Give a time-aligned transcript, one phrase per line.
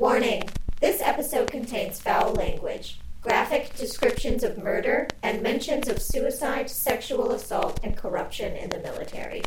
[0.00, 0.48] Warning
[0.80, 7.80] this episode contains foul language, graphic descriptions of murder, and mentions of suicide, sexual assault,
[7.84, 9.42] and corruption in the military.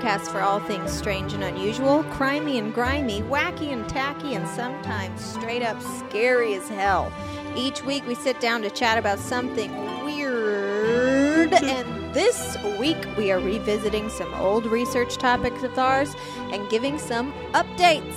[0.00, 5.22] Podcast for all things strange and unusual, crimey and grimy, wacky and tacky, and sometimes
[5.22, 7.12] straight up scary as hell.
[7.56, 9.70] Each week we sit down to chat about something
[10.04, 16.14] weird, and this week we are revisiting some old research topics of ours
[16.50, 18.16] and giving some updates.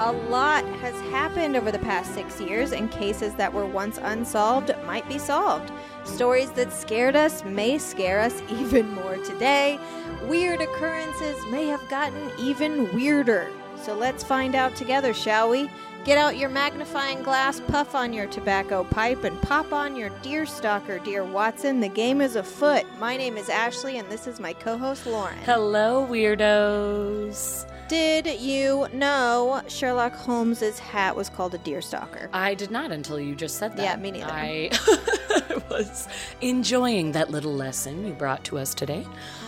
[0.00, 4.74] A lot has happened over the past six years, and cases that were once unsolved
[4.86, 5.70] might be solved.
[6.14, 9.78] Stories that scared us may scare us even more today.
[10.24, 13.50] Weird occurrences may have gotten even weirder.
[13.82, 15.70] So let's find out together, shall we?
[16.04, 20.46] Get out your magnifying glass, puff on your tobacco pipe, and pop on your deer
[20.46, 21.80] stalker, dear Watson.
[21.80, 22.84] The game is afoot.
[22.98, 25.38] My name is Ashley, and this is my co host, Lauren.
[25.44, 27.69] Hello, weirdos.
[27.90, 32.28] Did you know Sherlock Holmes's hat was called a deerstalker?
[32.32, 33.82] I did not until you just said that.
[33.82, 34.30] Yeah, me neither.
[34.30, 34.70] I
[35.70, 36.06] was
[36.40, 39.04] enjoying that little lesson you brought to us today.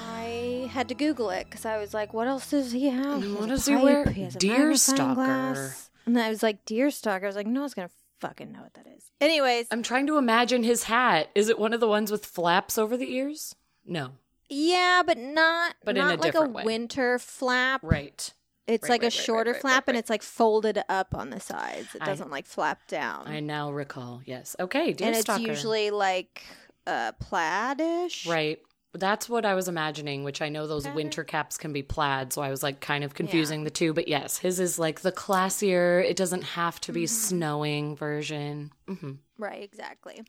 [0.09, 3.23] I had to Google it because I was like, "What else does he have?
[3.23, 4.07] He what does he wear?
[4.07, 5.15] pipe, has a Deer magnifying stalker.
[5.15, 8.75] glass." And I was like, "Deerstalker." I was like, "No one's gonna fucking know what
[8.75, 11.29] that is." Anyways, I'm trying to imagine his hat.
[11.37, 13.55] Is it one of the ones with flaps over the ears?
[13.87, 14.15] No.
[14.53, 16.65] Yeah, but not But in not a like a way.
[16.65, 17.81] winter flap.
[17.83, 18.33] Right.
[18.69, 21.41] It's Right, like right, a shorter right, flap, and it's like folded up on the
[21.41, 21.95] sides.
[21.95, 23.27] It doesn't like flap down.
[23.27, 24.23] I now recall.
[24.25, 24.55] Yes.
[24.61, 24.91] Okay.
[24.91, 26.43] And it's usually like
[26.87, 28.27] uh, plaid-ish.
[28.27, 28.61] Right.
[28.95, 32.43] That's what I was imagining, which I know those winter caps can be plaid, so
[32.43, 33.95] I was like kind of confusing the two.
[33.95, 37.01] But yes, his is like the classier, it doesn't have to Mm-hmm.
[37.01, 38.71] be snowing version.
[38.87, 40.23] hmm Right, exactly.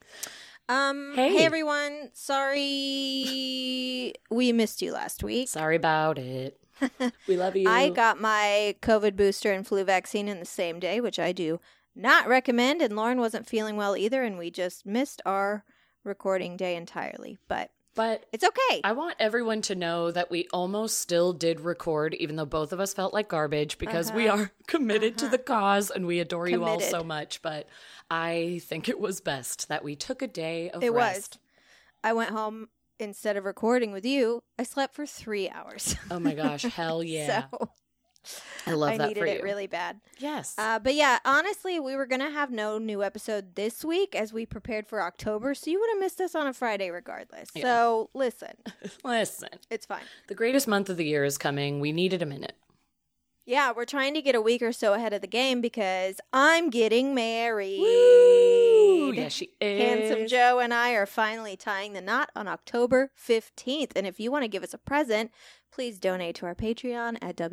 [0.69, 1.37] Um, Hey.
[1.37, 1.45] hey.
[1.45, 2.09] everyone.
[2.13, 5.49] Sorry we missed you last week.
[5.49, 6.59] Sorry about it.
[7.27, 7.69] we love you.
[7.69, 11.59] I got my COVID booster and flu vaccine in the same day, which I do
[11.95, 12.81] not recommend.
[12.81, 15.63] And Lauren wasn't feeling well either, and we just missed our
[16.03, 17.37] recording day entirely.
[17.47, 18.81] But but it's okay.
[18.83, 22.79] I want everyone to know that we almost still did record, even though both of
[22.79, 26.63] us felt like garbage because we are committed to the cause and we adore you
[26.63, 26.89] all Uh-huh.
[26.89, 27.41] So much.
[27.41, 27.67] But
[28.09, 30.99] I think it was best that we took a day of it was.
[30.99, 31.37] rest.
[32.03, 34.43] I went home instead of recording with you.
[34.57, 35.95] I slept for three hours.
[36.11, 37.45] Oh my gosh, hell yeah.
[37.51, 37.69] so
[38.65, 39.99] I love I that needed for it really bad.
[40.19, 40.55] Yes.
[40.57, 44.45] Uh, but yeah, honestly, we were gonna have no new episode this week as we
[44.45, 47.49] prepared for October, so you would have missed us on a Friday regardless.
[47.53, 47.63] Yeah.
[47.63, 48.53] So listen,
[49.03, 50.03] Listen, it's fine.
[50.27, 51.79] the greatest month of the year is coming.
[51.79, 52.55] We needed a minute.
[53.45, 56.69] Yeah, we're trying to get a week or so ahead of the game because I'm
[56.69, 57.81] getting married.
[57.81, 59.11] Woo!
[59.13, 59.81] Yes, she is.
[59.81, 63.91] Handsome Joe and I are finally tying the knot on October 15th.
[63.97, 65.29] And if you want to give us a present,
[65.73, 67.35] please donate to our Patreon at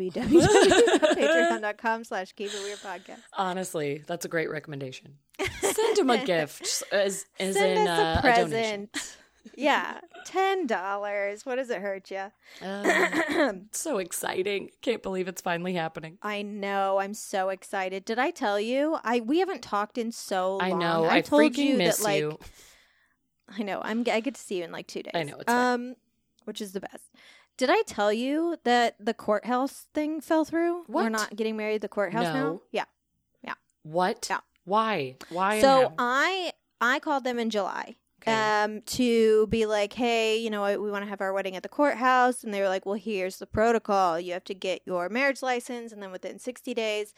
[1.03, 3.20] www.patreon.com slash keep it weird podcast.
[3.36, 5.16] Honestly, that's a great recommendation.
[5.60, 8.88] Send him a gift, as, as Send in us uh, a a donation.
[8.91, 9.16] present.
[9.54, 11.47] yeah, $10.
[11.47, 12.26] What does it hurt you?
[12.62, 14.69] Um, so exciting!
[14.82, 16.19] Can't believe it's finally happening.
[16.22, 16.98] I know.
[16.98, 18.04] I'm so excited.
[18.04, 18.98] Did I tell you?
[19.03, 20.62] I we haven't talked in so long.
[20.62, 21.04] I know.
[21.04, 22.38] I, I, told freaking you miss that like you.
[23.48, 23.80] I know.
[23.82, 25.12] I'm I get to see you in like 2 days.
[25.14, 25.75] I know, it's fine.
[25.91, 25.94] um
[26.44, 27.04] which is the best.
[27.56, 30.84] Did I tell you that the courthouse thing fell through?
[30.88, 32.34] We're not getting married at the courthouse now?
[32.34, 32.62] No.
[32.72, 32.84] Yeah.
[33.82, 34.26] What?
[34.28, 34.40] Yeah.
[34.64, 35.16] Why?
[35.30, 35.60] Why?
[35.60, 35.94] So?
[35.98, 37.96] I I called them in July.
[38.22, 38.32] Okay.
[38.32, 41.70] Um, to be like, hey, you know, we want to have our wedding at the
[41.70, 44.20] courthouse, and they were like, well, here's the protocol.
[44.20, 47.14] You have to get your marriage license, and then within sixty days,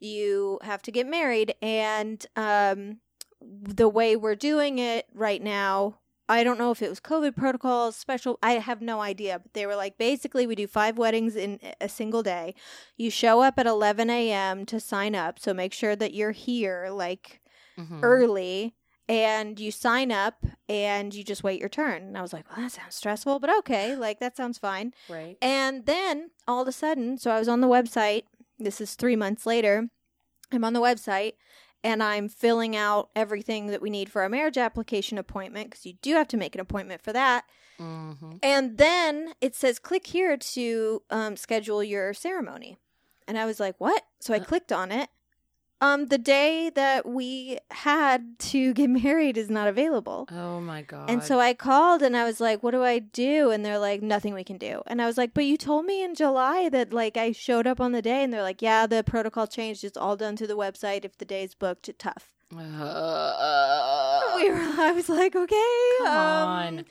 [0.00, 1.54] you have to get married.
[1.60, 3.00] And um,
[3.42, 5.98] the way we're doing it right now,
[6.28, 8.38] I don't know if it was COVID protocols, special.
[8.42, 9.38] I have no idea.
[9.38, 12.54] But they were like, basically, we do five weddings in a single day.
[12.96, 14.66] You show up at 11 a.m.
[14.66, 15.38] to sign up.
[15.38, 17.40] So make sure that you're here like
[17.78, 18.00] Mhm.
[18.02, 18.74] early
[19.08, 22.02] and you sign up and you just wait your turn.
[22.02, 23.94] And I was like, well, that sounds stressful, but okay.
[24.06, 24.92] Like, that sounds fine.
[25.08, 25.38] right.
[25.40, 28.24] And then all of a sudden, so I was on the website.
[28.58, 29.88] This is three months later.
[30.52, 31.34] I'm on the website
[31.84, 35.94] and I'm filling out everything that we need for our marriage application appointment because you
[36.02, 37.44] do have to make an appointment for that.
[37.80, 38.36] Mm-hmm.
[38.42, 42.76] And then it says, click here to um, schedule your ceremony.
[43.26, 44.02] And I was like, what?
[44.20, 45.08] So I clicked on it.
[45.80, 50.28] Um, the day that we had to get married is not available.
[50.30, 51.08] Oh my god.
[51.08, 53.50] And so I called and I was like, what do I do?
[53.50, 54.82] And they're like, nothing we can do.
[54.86, 57.80] And I was like, but you told me in July that like I showed up
[57.80, 58.24] on the day.
[58.24, 59.84] And they're like, yeah, the protocol changed.
[59.84, 61.04] It's all done through the website.
[61.04, 62.32] If the day's booked, tough.
[62.56, 65.88] Uh, We were, I was like, okay.
[65.98, 66.84] come um, on.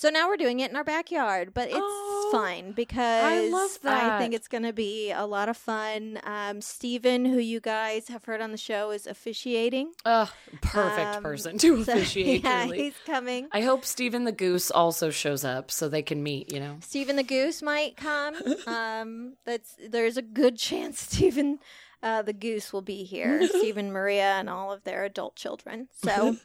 [0.00, 3.80] So now we're doing it in our backyard, but it's Oh, fine because I love
[3.82, 4.12] that.
[4.12, 6.20] I think it's going to be a lot of fun.
[6.22, 9.90] Um, Steven, who you guys have heard on the show, is officiating.
[10.04, 10.28] Ugh,
[10.60, 12.44] perfect Um, person to So, officiate.
[12.44, 12.78] yeah, truly.
[12.84, 13.48] he's coming.
[13.50, 16.52] I hope Stephen the Goose also shows up so they can meet.
[16.52, 16.76] You know.
[16.80, 18.36] Stephen the Goose might come.
[18.68, 21.58] Um, that's there's a good chance Stephen
[22.04, 23.44] uh, the Goose will be here.
[23.48, 25.88] Stephen, Maria, and all of their adult children.
[25.90, 26.36] So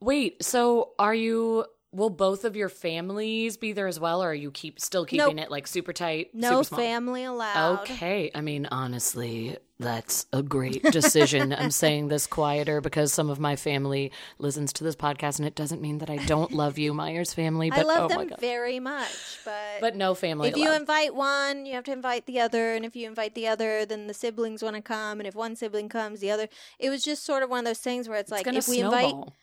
[0.00, 1.64] Wait, so are you?
[1.92, 5.36] Will both of your families be there as well, or are you keep still keeping
[5.36, 5.44] Nope.
[5.44, 6.30] it like super tight?
[6.34, 7.80] no super family allowed.
[7.80, 8.30] Okay.
[8.34, 11.52] I mean, honestly, that's a great decision.
[11.52, 15.54] I'm saying this quieter because some of my family listens to this podcast, and it
[15.54, 17.68] doesn't mean that I don't love you, Myers family.
[17.68, 20.48] But I love oh my them god, very much, but but no family.
[20.48, 23.48] if you invite one, you have to invite the other, and if you invite the
[23.48, 26.48] other, then the siblings want to come, and if one sibling comes, the other.
[26.78, 28.80] It was just sort of one of those things where it's, it's like if we
[28.80, 29.36] invite, snowball.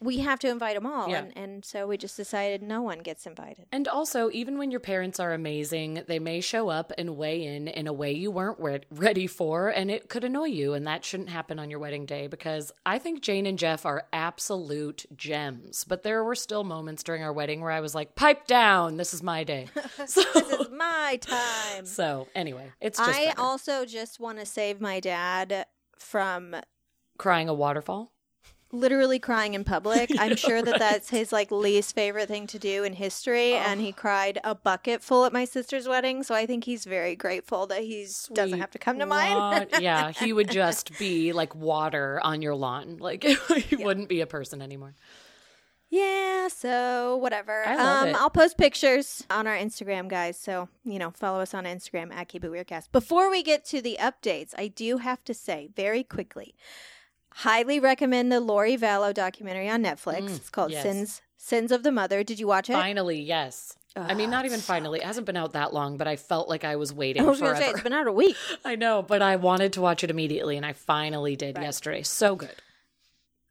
[0.00, 1.18] We have to invite them all, Yeah.
[1.20, 3.66] and and so we just decided no one gets invited.
[3.72, 7.68] And also, even when your parents are amazing, they may show up and weigh in
[7.68, 10.74] in a way you weren't re- ready for, and it could annoy you.
[10.74, 14.06] And that shouldn't happen on your wedding day because I think Jane and Jeff are
[14.12, 15.84] absolute gems.
[15.84, 19.14] But there were still moments during our wedding where I was like, pipe down, this
[19.14, 19.68] is my day.
[20.06, 21.86] so, this is my time.
[21.86, 23.40] so anyway, it's just I better.
[23.40, 25.66] also just want to save my dad
[25.98, 26.56] from
[27.16, 28.10] crying a waterfall.
[28.74, 30.10] Literally crying in public.
[30.18, 33.92] I'm sure that that's his like least favorite thing to do in history, and he
[33.92, 36.22] cried a bucket full at my sister's wedding.
[36.22, 39.68] So I think he's very grateful that he doesn't have to come to mine.
[39.80, 42.98] Yeah, he would just be like water on your lawn.
[42.98, 43.24] Like
[43.54, 44.94] he wouldn't be a person anymore.
[45.90, 47.64] yeah, so whatever.
[47.64, 48.16] I love um, it.
[48.16, 50.38] I'll post pictures on our Instagram, guys.
[50.38, 52.92] So you know, follow us on Instagram at Keep It Weirdcast.
[52.92, 56.54] Before we get to the updates, I do have to say very quickly,
[57.34, 60.22] highly recommend the Lori Vallow documentary on Netflix.
[60.22, 60.82] Mm, it's called yes.
[60.82, 62.24] Sins Sins of the Mother.
[62.24, 62.74] Did you watch it?
[62.74, 63.76] Finally, yes.
[63.96, 64.98] I mean, not even finally.
[64.98, 67.40] It hasn't been out that long, but I felt like I was waiting I was
[67.40, 68.34] going to say it's been out a week.
[68.64, 71.64] I know, but I wanted to watch it immediately, and I finally did Right.
[71.64, 72.02] yesterday.
[72.02, 72.56] So good.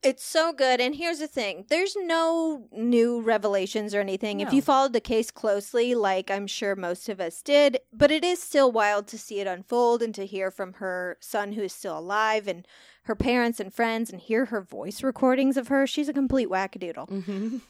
[0.02, 0.82] It's so good.
[0.82, 4.42] And here's the thing there's no new revelations or anything.
[4.42, 8.26] If you followed the case closely, like I'm sure most of us did, but it
[8.26, 11.72] is still wild to see it unfold and to hear from her son who is
[11.72, 12.68] still alive and
[13.04, 15.86] her parents and friends and hear her voice recordings of her.
[15.88, 17.10] She's a complete wackadoodle.
[17.10, 17.58] Mm-hmm.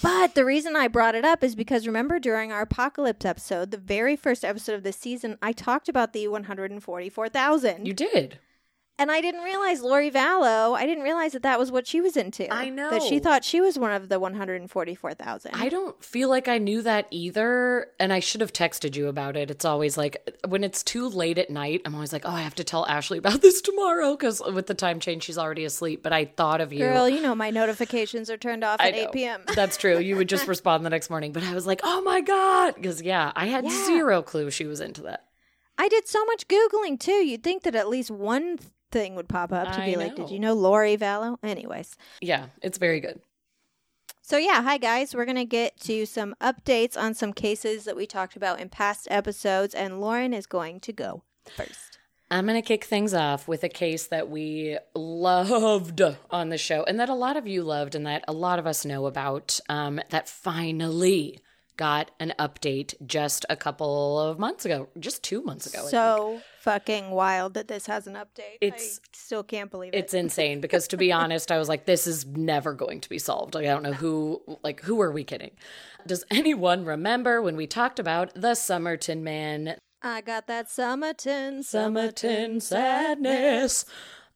[0.00, 3.76] But the reason I brought it up is because remember during our apocalypse episode, the
[3.76, 7.84] very first episode of this season, I talked about the 144,000.
[7.84, 8.38] You did.
[9.02, 10.76] And I didn't realize Lori Vallow.
[10.76, 12.48] I didn't realize that that was what she was into.
[12.54, 12.88] I know.
[12.88, 15.56] that she thought she was one of the one hundred and forty-four thousand.
[15.56, 19.36] I don't feel like I knew that either, and I should have texted you about
[19.36, 19.50] it.
[19.50, 22.54] It's always like when it's too late at night, I'm always like, oh, I have
[22.54, 26.00] to tell Ashley about this tomorrow because with the time change, she's already asleep.
[26.04, 26.78] But I thought of you.
[26.78, 29.42] Girl, you know my notifications are turned off at eight p.m.
[29.56, 29.98] That's true.
[29.98, 31.32] You would just respond the next morning.
[31.32, 32.76] But I was like, oh my God.
[32.76, 33.84] Because, yeah, I had Yeah.
[33.86, 35.24] zero clue she was into that.
[35.76, 37.10] I did so much googling too.
[37.26, 38.60] You'd think that at least one
[38.92, 40.24] thing would pop up to I be like, know.
[40.24, 43.20] "Did you know Lori Vallow?" Anyways, Yeah, it's very good.
[44.22, 45.14] so yeah, hi guys.
[45.14, 49.08] We're gonna get to some updates on some cases that we talked about in past
[49.10, 51.22] episodes, and Lauren is going to go
[51.56, 51.98] first.
[52.30, 56.82] I'm going to kick things off with a case that we loved on the show
[56.84, 59.60] and that a lot of you loved and that a lot of us know about
[59.68, 61.38] um, that finally
[61.76, 65.86] got an update just a couple of months ago, just two months ago.
[65.88, 68.58] So fucking wild that this has an update.
[68.60, 69.98] It's- I still can't believe it.
[69.98, 73.18] It's insane because to be honest, I was like, this is never going to be
[73.18, 73.54] solved.
[73.54, 75.52] Like, I don't know who, like, who are we kidding?
[76.06, 79.76] Does anyone remember when we talked about the Somerton man?
[80.02, 83.84] I got that Summerton, Somerton sadness.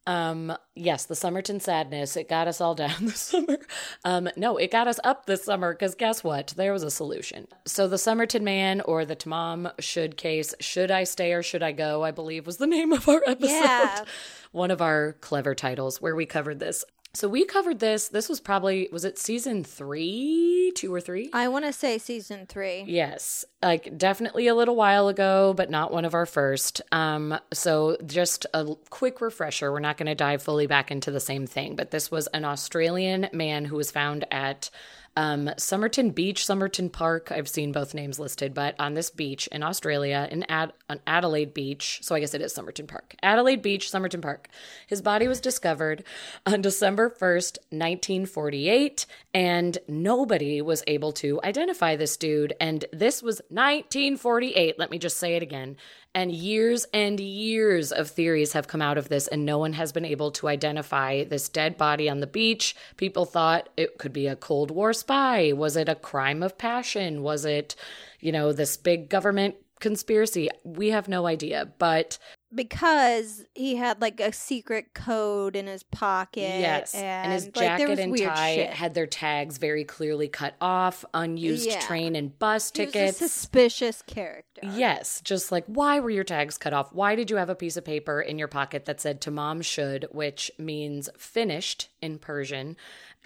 [0.07, 2.17] Um, yes, the Summerton sadness.
[2.17, 3.59] It got us all down this summer.
[4.05, 6.55] Um, no, it got us up this summer because guess what?
[6.57, 7.49] There was a solution.
[7.65, 11.73] So the Somerton man or the Tamam Shud case, should I stay or should I
[11.73, 12.05] go?
[12.05, 13.49] I believe was the name of our episode.
[13.53, 14.05] Yeah.
[14.53, 16.85] One of our clever titles where we covered this.
[17.17, 18.09] So we covered this.
[18.09, 21.31] This was probably was it season 3, 2 or 3?
[21.33, 22.85] I want to say season 3.
[22.87, 26.83] Yes, like definitely a little while ago, but not one of our first.
[26.93, 29.73] Um, so just a quick refresher.
[29.73, 32.45] We're not going to dive fully back into the same thing, but this was an
[32.45, 34.69] Australian man who was found at
[35.17, 37.33] um, Somerton Beach, Somerton Park.
[37.33, 41.55] I've seen both names listed, but on this beach in Australia, in Ad- on Adelaide
[41.55, 43.17] Beach, so I guess it is Somerton Park.
[43.23, 44.49] Adelaide Beach, Somerton Park.
[44.87, 46.05] His body was discovered
[46.45, 52.55] on December 1st, 1948, and nobody was able to identify this dude.
[52.61, 54.79] And this was 1948.
[54.79, 55.77] Let me just say it again.
[56.17, 59.93] And years and years of theories have come out of this, and no one has
[59.93, 62.75] been able to identify this dead body on the beach.
[62.97, 65.53] People thought it could be a Cold War spy.
[65.53, 67.23] Was it a crime of passion?
[67.23, 67.77] Was it,
[68.19, 70.49] you know, this big government conspiracy?
[70.65, 71.69] We have no idea.
[71.79, 72.19] But
[72.57, 76.41] because he had like a secret code in his pocket.
[76.41, 78.71] Yes, and, and, his jacket was and tie shit.
[78.71, 81.05] had their tags very clearly cut off.
[81.15, 81.81] Unused Yeah.
[81.81, 83.19] train and bus He tickets.
[83.19, 84.63] suspicious character.
[84.65, 86.93] Yes, just like why were your tags cut off?
[86.93, 90.07] Why did you have a piece of paper in your pocket that said Tamam Shud,
[90.11, 92.77] which means finished in Persian?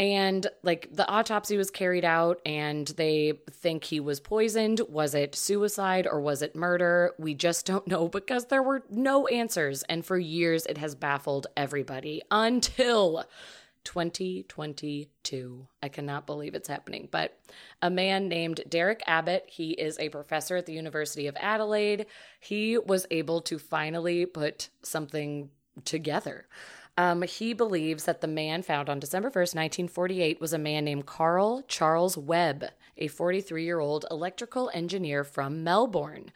[0.01, 4.81] And like the autopsy was carried out and they think he was poisoned.
[4.89, 7.13] Was it suicide or was it murder?
[7.19, 9.83] We just don't know because there were no answers.
[9.91, 13.27] And for years it has baffled everybody until
[13.85, 15.67] 2022.
[15.83, 17.07] I cannot believe it's happening.
[17.11, 17.39] But
[17.83, 22.07] a man named Derek Abbott, he is a professor at the University of Adelaide.
[22.41, 25.51] He was able to finally put something
[25.85, 26.47] together.
[27.01, 31.07] Um, he believes that the man found on December 1st, 1948, was a man named
[31.07, 32.67] Carl Charles Webb,
[32.99, 36.31] a 43 year old electrical engineer from Melbourne.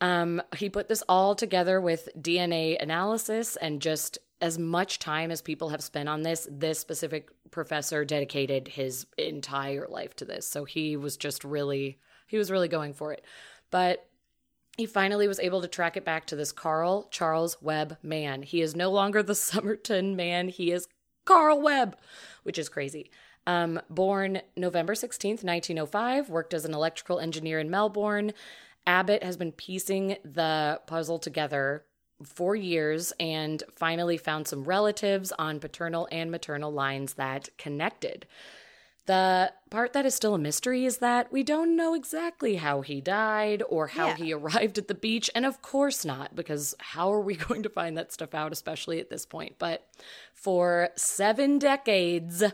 [0.00, 5.42] Um, he put this all together with DNA analysis and just as much time as
[5.42, 10.46] people have spent on this, this specific professor dedicated his entire life to this.
[10.46, 13.24] So he was just really, he was really going for it.
[13.72, 14.06] But
[14.80, 18.40] he finally was able to track it back to this Carl Charles Webb man.
[18.40, 20.48] He is no longer the Somerton man.
[20.48, 20.88] He is
[21.26, 21.98] Carl Webb,
[22.44, 23.10] which is crazy.
[23.46, 28.32] Um, born November 16th, 1905, worked as an electrical engineer in Melbourne.
[28.86, 31.84] Abbott has been piecing the puzzle together
[32.24, 38.26] for years and finally found some relatives on paternal and maternal lines that connected.
[39.06, 43.00] The part that is still a mystery is that we don't know exactly how he
[43.00, 44.16] died or how Yeah.
[44.16, 45.30] he arrived at the beach.
[45.34, 49.00] And of course not, because how are we going to find that stuff out, especially
[49.00, 49.56] at this point?
[49.58, 49.86] But
[50.34, 52.44] for seven decades,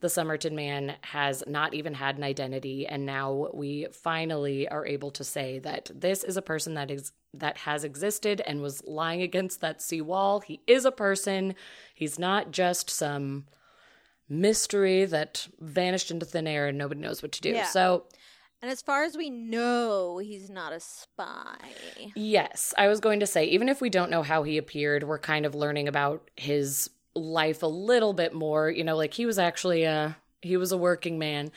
[0.00, 2.86] the Somerton man has not even had an identity.
[2.86, 7.12] And now we finally are able to say that this is a person that is
[7.34, 10.40] that has existed and was lying against that seawall.
[10.40, 11.54] He is a person.
[11.94, 13.46] He's not just some
[14.28, 17.50] mystery that vanished into thin air and nobody knows what to do.
[17.50, 17.64] Yeah.
[17.66, 18.04] So,
[18.60, 21.56] And as far as we know, he's not a spy.
[22.14, 25.18] yes, I was going to say, even if we don't know how he appeared, we're
[25.18, 28.70] kind of learning about his life a little bit more.
[28.70, 31.50] You know, like he was actually a he was a working man.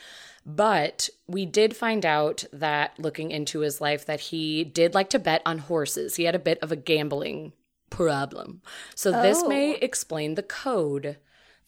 [0.44, 5.20] But we did find out that looking into his life that he did like to
[5.20, 6.16] bet on horses.
[6.16, 7.52] He had a bit of a gambling
[7.90, 8.60] problem.
[8.96, 9.48] So this Oh.
[9.48, 11.18] may explain the code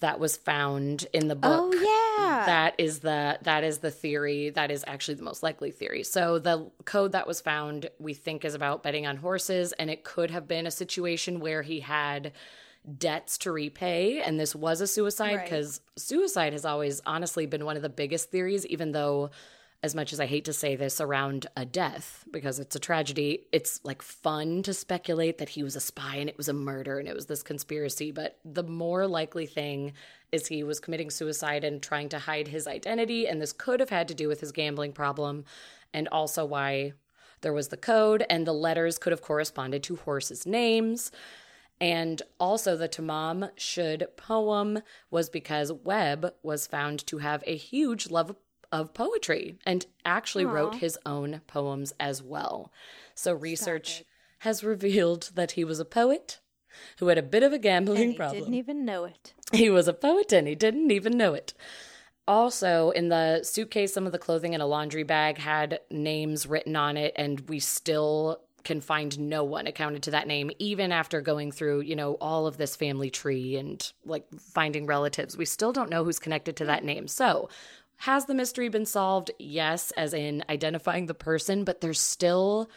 [0.04, 1.60] that was found in the book.
[1.64, 2.44] Oh yeah.
[2.46, 6.38] that is the that is the theory that is actually the most likely theory so
[6.38, 10.30] the code that was found we think is about betting on horses and it could
[10.30, 12.32] have been a situation where he had
[12.98, 15.44] debts to repay and this was a suicide Right.
[15.44, 19.30] because suicide has always honestly been one of the biggest theories even though
[19.84, 23.46] as much as I hate to say this around a death because it's a tragedy,
[23.52, 26.98] it's like fun to speculate that he was a spy and it was a murder
[26.98, 28.10] and it was this conspiracy.
[28.10, 29.92] But the more likely thing
[30.32, 33.28] is he was committing suicide and trying to hide his identity.
[33.28, 35.44] And this could have had to do with his gambling problem
[35.92, 36.94] and also why
[37.42, 38.24] there was the code.
[38.30, 41.12] And the letters could have corresponded to horses' names.
[41.78, 48.10] And also, the Tamam Shud poem was because Webb was found to have a huge
[48.10, 48.34] love
[48.74, 52.72] of poetry and actually wrote his own poems as well.
[53.14, 54.02] So, research
[54.40, 56.40] has revealed that he was a poet
[56.98, 58.40] who had a bit of a gambling problem.
[58.40, 59.32] didn't even know it.
[59.52, 61.54] He was a poet and he didn't even know it.
[62.26, 66.74] Also, in the suitcase, some of the clothing in a laundry bag had names written
[66.74, 71.20] on it, and we still can find no one accounted to that name, even after
[71.20, 75.36] going through, you know, all of this family tree and like finding relatives.
[75.36, 76.86] We still don't know who's connected to that hmm.
[76.86, 77.08] name.
[77.08, 77.50] So,
[77.98, 79.30] has the mystery been solved?
[79.38, 82.68] Yes, as in identifying the person, but there's still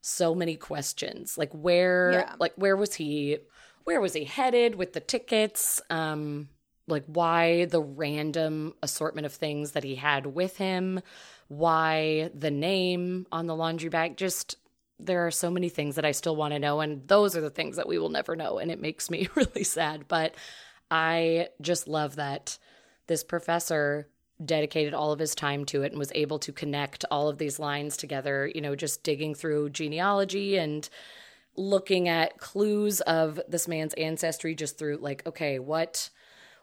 [0.00, 1.36] so many questions.
[1.36, 2.34] Like where Yeah.
[2.38, 3.38] like where was he
[3.84, 5.80] where was he headed with the tickets?
[5.90, 6.48] Um
[6.88, 11.00] like why the random assortment of things that he had with him,
[11.48, 14.16] why the name on the laundry bag.
[14.16, 14.56] Just
[14.98, 16.80] there are so many things that I still want to know.
[16.80, 18.58] And those are the things that we will never know.
[18.58, 20.06] And it makes me really sad.
[20.06, 20.36] But
[20.90, 22.58] I just love that
[23.08, 24.08] this professor
[24.44, 27.58] dedicated all of his time to it and was able to connect all of these
[27.58, 30.88] lines together, you know, just digging through genealogy and
[31.56, 36.10] looking at clues of this man's ancestry just through like, okay, what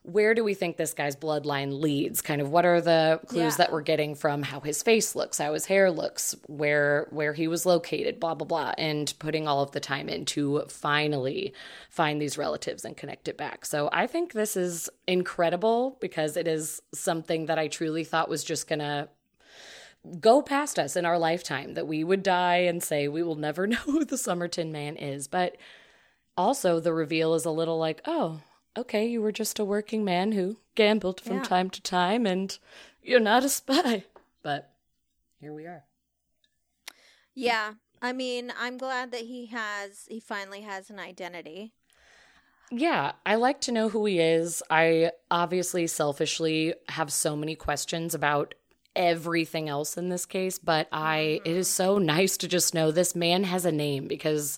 [0.04, 2.22] where do we think this guy's bloodline leads?
[2.22, 3.58] Kind of what are the clues yeah.
[3.58, 7.48] that we're getting from how his face looks, how his hair looks, where where he
[7.48, 11.54] was located, blah blah blah, and putting all of the time in to finally
[11.90, 13.66] find these relatives and connect it back.
[13.66, 18.44] So I think this is incredible because it is something that I truly thought was
[18.44, 19.08] just gonna
[20.20, 23.68] go past us in our lifetime that we would die and say we will never
[23.68, 25.30] know who the Somerton man is.
[25.30, 25.56] But
[26.36, 28.42] also the reveal is a little like, oh,
[28.78, 31.44] okay, you were just a working man who gambled from yeah.
[31.44, 32.58] time to time and
[33.02, 34.06] you're not a spy.
[34.42, 34.72] But
[35.40, 35.84] here we are.
[37.34, 37.74] Yeah.
[38.02, 41.74] I mean, I'm glad that he has, he finally has an identity.
[42.72, 44.64] Yeah, I like to know who he is.
[44.70, 48.56] I obviously selfishly have so many questions about
[48.96, 51.84] everything else in this case, but I it is mm-hmm.
[51.84, 54.58] so nice to just know this man has a name because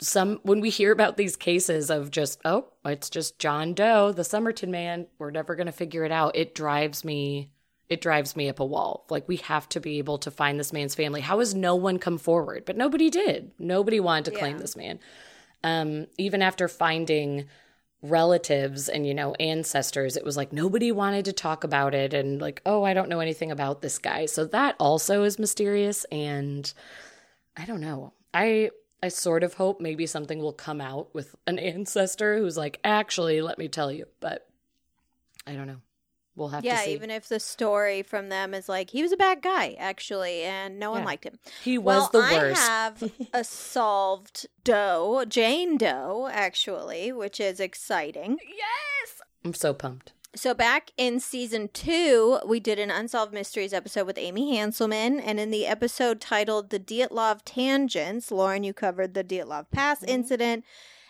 [0.00, 4.24] some when we hear about these cases of just oh it's just John Doe the
[4.24, 6.36] Somerton man we're never going to figure it out.
[6.36, 7.50] It drives me
[7.88, 9.04] it drives me up a wall.
[9.10, 11.20] Like we have to be able to find this man's family.
[11.20, 12.64] How has no one come forward?
[12.64, 13.50] But nobody did.
[13.58, 14.38] Nobody wanted to yeah.
[14.38, 15.00] claim this man.
[15.64, 17.46] Um even after finding
[18.02, 22.40] relatives and you know ancestors it was like nobody wanted to talk about it and
[22.40, 24.26] like oh I don't know anything about this guy.
[24.26, 26.70] So that also is mysterious and
[27.56, 28.12] I don't know.
[28.32, 28.70] I
[29.02, 33.40] I sort of hope maybe something will come out with an ancestor who's like, actually,
[33.40, 34.06] let me tell you.
[34.20, 34.48] But
[35.46, 35.80] I don't know.
[36.36, 36.92] We'll have yeah, to see.
[36.92, 40.78] even if the story from them is like he was a bad guy actually, and
[40.78, 41.06] no one yeah.
[41.06, 41.38] liked him.
[41.62, 42.62] He was well, the worst.
[42.62, 48.38] I have a solved Doe, Jane Doe, actually, which is exciting.
[48.42, 50.12] Yes, I'm so pumped.
[50.34, 55.40] So back in season two, we did an Unsolved Mysteries episode with Amy Hanselman, and
[55.40, 60.10] in the episode titled "The Dyatlov Tangents," Lauren, you covered the Dyatlov Pass mm-hmm.
[60.10, 60.64] incident,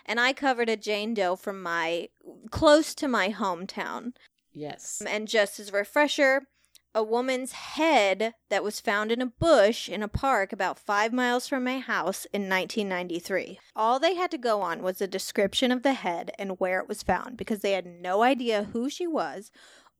[0.07, 2.09] and I covered a Jane Doe from my
[2.51, 4.14] close to my hometown.
[4.53, 6.47] Yes, and just as a refresher,
[6.94, 11.46] a woman's head that was found in a bush in a park about five miles
[11.46, 13.61] from my house in 1993.
[13.76, 16.88] All they had to go on was a description of the head and where it
[16.88, 19.50] was found because they had no idea who she was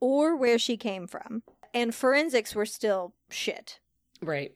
[0.00, 1.42] or where she came from.
[1.72, 3.79] And forensics were still shit.
[4.20, 4.53] Right.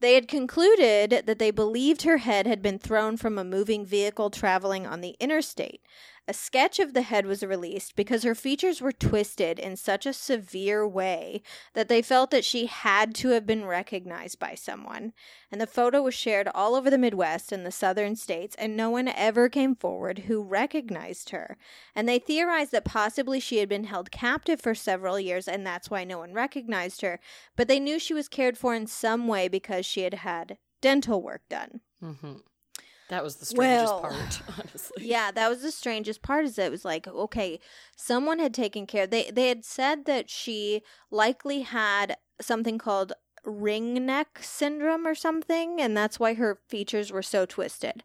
[0.00, 4.30] They had concluded that they believed her head had been thrown from a moving vehicle
[4.30, 5.80] traveling on the interstate.
[6.28, 10.12] A sketch of the head was released because her features were twisted in such a
[10.12, 11.40] severe way
[11.74, 15.12] that they felt that she had to have been recognized by someone.
[15.52, 18.90] And the photo was shared all over the Midwest and the southern states, and no
[18.90, 21.56] one ever came forward who recognized her.
[21.94, 25.90] And they theorized that possibly she had been held captive for several years, and that's
[25.90, 27.20] why no one recognized her.
[27.54, 31.22] But they knew she was cared for in some way because she had had dental
[31.22, 31.82] work done.
[32.02, 32.34] Mm-hmm.
[33.08, 35.06] That was the strangest well, part, honestly.
[35.06, 37.60] Yeah, that was the strangest part is that it was like, okay,
[37.94, 39.06] someone had taken care.
[39.06, 43.12] They they had said that she likely had something called
[43.44, 48.02] ring neck syndrome or something, and that's why her features were so twisted.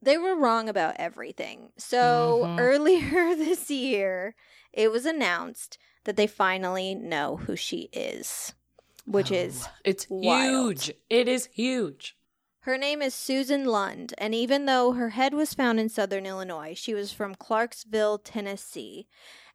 [0.00, 1.70] They were wrong about everything.
[1.76, 2.58] So mm-hmm.
[2.58, 4.34] earlier this year,
[4.72, 8.54] it was announced that they finally know who she is,
[9.04, 10.82] which oh, is it's wild.
[10.82, 10.94] huge.
[11.10, 12.16] It is huge.
[12.66, 16.74] Her name is Susan Lund, and even though her head was found in southern Illinois,
[16.74, 19.06] she was from Clarksville, Tennessee.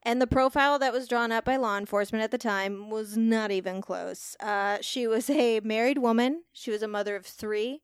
[0.01, 3.51] And the profile that was drawn up by law enforcement at the time was not
[3.51, 4.37] even close.
[4.39, 7.81] Uh, she was a married woman, she was a mother of three.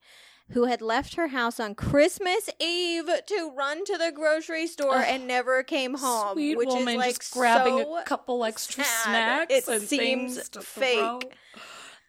[0.52, 5.04] Who had left her house on Christmas Eve to run to the grocery store uh,
[5.04, 6.36] and never came home?
[6.36, 9.50] Sweet which woman, is like just grabbing so a couple extra sad.
[9.50, 9.54] snacks.
[9.54, 11.34] It and seems fake.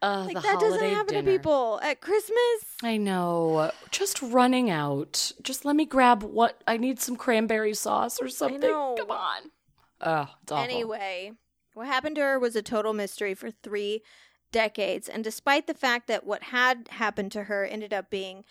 [0.00, 1.32] Uh, like that doesn't happen dinner.
[1.32, 2.38] to people at Christmas.
[2.82, 3.72] I know.
[3.90, 5.32] Just running out.
[5.42, 8.60] Just let me grab what I need some cranberry sauce or something.
[8.60, 9.50] Come on.
[10.00, 11.32] Oh, Anyway,
[11.74, 14.02] what happened to her was a total mystery for three
[14.52, 15.08] decades.
[15.08, 18.44] And despite the fact that what had happened to her ended up being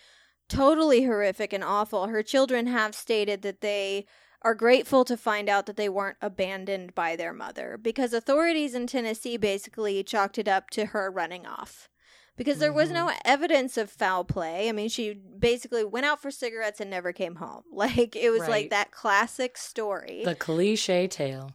[0.48, 4.06] totally horrific and awful, her children have stated that they
[4.42, 8.86] are grateful to find out that they weren't abandoned by their mother because authorities in
[8.86, 11.88] Tennessee basically chalked it up to her running off.
[12.36, 13.18] Because there was no mm-hmm.
[13.24, 14.68] evidence of foul play.
[14.68, 17.62] I mean, she basically went out for cigarettes and never came home.
[17.72, 18.50] Like, it was right.
[18.50, 20.22] like that classic story.
[20.24, 21.52] The cliche tale.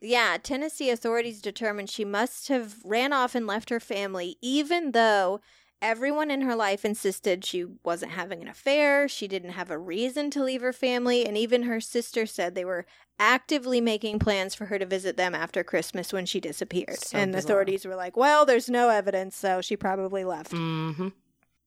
[0.00, 5.40] Yeah, Tennessee authorities determined she must have ran off and left her family, even though
[5.84, 10.30] everyone in her life insisted she wasn't having an affair, she didn't have a reason
[10.30, 12.86] to leave her family, and even her sister said they were
[13.18, 16.98] actively making plans for her to visit them after Christmas when she disappeared.
[16.98, 17.56] So and the bizarre.
[17.56, 20.52] authorities were like, well, there's no evidence, so she probably left.
[20.52, 21.08] Mm-hmm.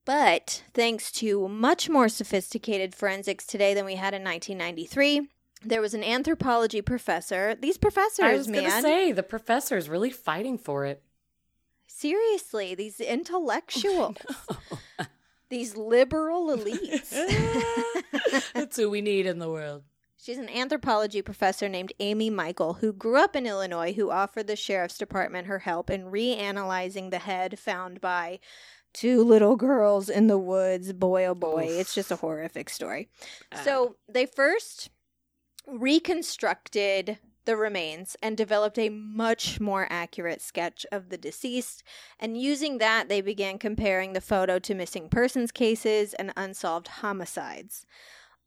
[0.03, 5.29] But thanks to much more sophisticated forensics today than we had in 1993,
[5.63, 7.55] there was an anthropology professor.
[7.55, 8.81] These professors, I was man.
[8.81, 11.03] say the professor's really fighting for it.
[11.97, 14.17] Seriously, these intellectuals,
[15.49, 17.09] these liberal elites.
[18.53, 19.81] That's who we need in the world.
[20.15, 24.55] She's an anthropology professor named Amy Michael who grew up in Illinois who offered the
[24.55, 28.39] sheriff's department her help in reanalyzing the head found by
[28.93, 30.93] two little girls in the woods.
[30.93, 31.79] Boy, oh boy, Oof.
[31.79, 33.09] it's just a horrific story.
[33.51, 34.91] Uh, So they first
[35.65, 41.81] reconstructed the remains and developed a much more accurate sketch of the deceased.
[42.19, 47.87] And using that, they began comparing the photo to missing persons cases and unsolved homicides.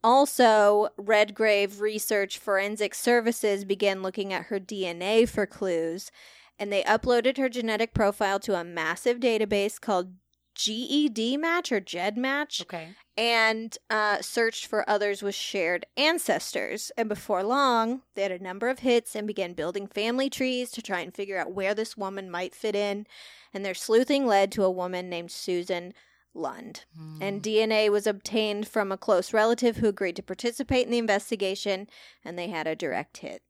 [0.04, 6.10] Also, Redgrave Research Forensic Services began looking at her DNA for clues,
[6.58, 10.12] and they uploaded her genetic profile to a massive database called
[10.54, 12.90] GED Match or GED Match okay.
[13.20, 16.90] And uh, searched for others with shared ancestors.
[16.96, 20.80] And before long, they had a number of hits and began building family trees to
[20.80, 23.06] try and figure out where this woman might fit in.
[23.52, 25.92] And their sleuthing led to a woman named Susan
[26.32, 26.84] Lund.
[27.20, 31.88] And DNA was obtained from a close relative who agreed to participate in the investigation,
[32.24, 33.42] and they had a direct hit.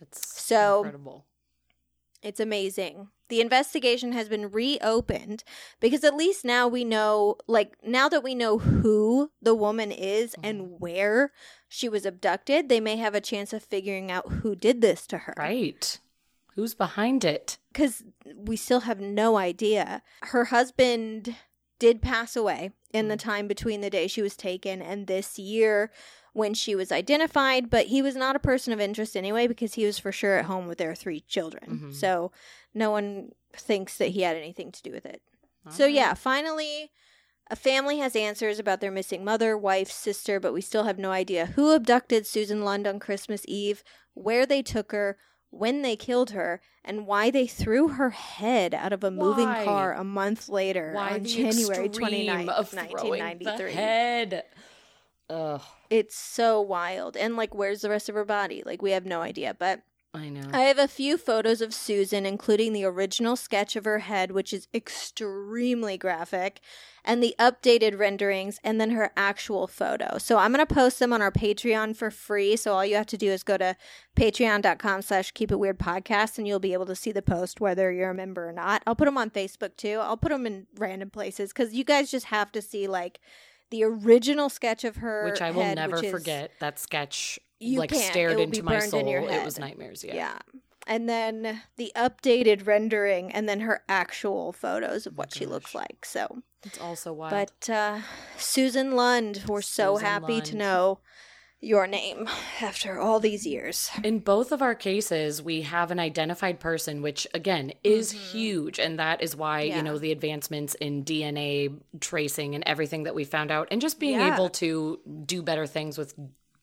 [0.00, 1.26] It's So- incredible.
[2.22, 3.08] It's amazing.
[3.30, 5.44] The investigation has been reopened
[5.80, 10.34] because at least now we know, like, now that we know who the woman is
[10.42, 11.32] and where
[11.68, 15.18] she was abducted, they may have a chance of figuring out who did this to
[15.18, 15.34] her.
[15.38, 15.98] Right.
[16.56, 17.56] Who's behind it?
[17.72, 18.02] Because
[18.34, 20.02] we still have no idea.
[20.22, 21.36] Her husband
[21.78, 25.90] did pass away in the time between the day she was taken and this year
[26.32, 29.84] when she was identified, but he was not a person of interest anyway because he
[29.84, 31.80] was for sure at home with their three children.
[31.90, 31.94] Mhm.
[31.94, 32.30] So
[32.74, 35.22] no one thinks that he had anything to do with it.
[35.68, 36.90] So yeah, finally
[37.50, 41.10] a family has answers about their missing mother, wife, sister, but we still have no
[41.10, 43.82] idea who abducted Susan Lund on Christmas Eve,
[44.14, 45.18] where they took her,
[45.50, 49.64] when they killed her, and why they threw her head out of a moving Why?
[49.64, 52.88] car a month later Why on January extreme 29th, of throwing
[53.38, 53.72] the 1993.
[53.72, 54.44] head?
[55.28, 57.16] Ugh, It's so wild.
[57.16, 58.62] And like where's the rest of her body?
[58.64, 60.42] Like we have no idea, but I know.
[60.52, 64.52] I have a few photos of Susan, including the original sketch of her head, which
[64.52, 66.60] is extremely graphic,
[67.04, 70.18] and the updated renderings, and then her actual photo.
[70.18, 72.56] So I'm going to post them on our Patreon for free.
[72.56, 73.76] So all you have to do is go to
[74.16, 77.92] patreon.com slash keep it weird podcast, and you'll be able to see the post whether
[77.92, 78.82] you're a member or not.
[78.86, 79.98] I'll put them on Facebook too.
[80.00, 83.20] I'll put them in random places because you guys just have to see like
[83.70, 86.50] the original sketch of her which I will head, never which is- forget.
[86.58, 88.02] That sketch You like can't.
[88.02, 89.00] stared into my soul.
[89.00, 90.02] in It was nightmares.
[90.02, 90.14] Yeah.
[90.14, 90.38] Yeah.
[90.86, 95.74] And then the updated rendering and then her actual photos of Oh what she looks
[95.74, 96.04] like.
[96.04, 97.30] So, It's also wild.
[97.32, 98.00] but uh
[98.38, 100.98] Susan Lund, we're so Susan happy to know
[101.62, 102.26] your name
[102.62, 103.90] after all these years.
[104.02, 108.30] In both of our cases, we have an identified person, which again is Mhm.
[108.32, 108.78] huge.
[108.80, 109.76] And that is why, Yeah.
[109.76, 111.68] you know, the advancements in DNA
[112.00, 114.32] tracing and everything that we found out, and just being Yeah.
[114.34, 116.14] able to do better things with,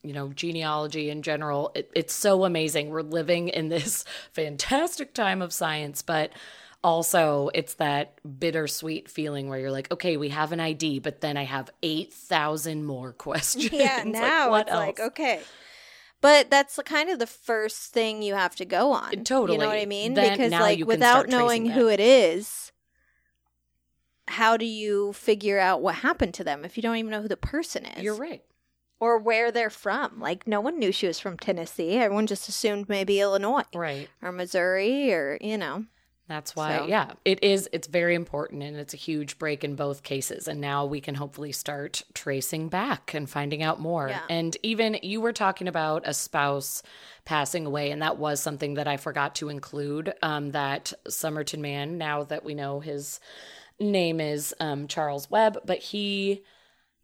[0.02, 2.90] you know, genealogy in general, it, it's so amazing.
[2.90, 6.32] We're living in this fantastic time of science, but
[6.84, 11.36] also it's that bittersweet feeling where you're like, okay, we have an ID, but then
[11.36, 13.72] I have 8,000 more questions.
[13.72, 15.40] Yeah, Like, now what it's like, okay.
[16.20, 19.24] But that's kind of the first thing you have to go on.
[19.24, 19.52] Totally.
[19.52, 20.14] You know what I mean?
[20.14, 22.72] Then- because like without knowing who it is,
[24.26, 27.28] how do you figure out what happened to them if you don't even know who
[27.28, 28.02] the person is?
[28.02, 28.42] You're right.
[29.00, 30.20] Or where they're from.
[30.20, 31.92] Like no one knew she was from Tennessee.
[31.96, 34.08] Everyone just assumed maybe Illinois Right.
[34.22, 35.84] or Missouri or you know.
[36.28, 37.70] That's why, So- yeah, it is.
[37.72, 40.46] It's very important and it's a huge break in both cases.
[40.46, 44.08] And now we can hopefully start tracing back and finding out more.
[44.10, 44.20] Yeah.
[44.28, 46.82] And even you were talking about a spouse
[47.24, 50.12] passing away, and that was something that I forgot to include.
[50.20, 53.20] Um, that Somerton man, now that we know his
[53.80, 56.42] name is um, Charles Webb, but he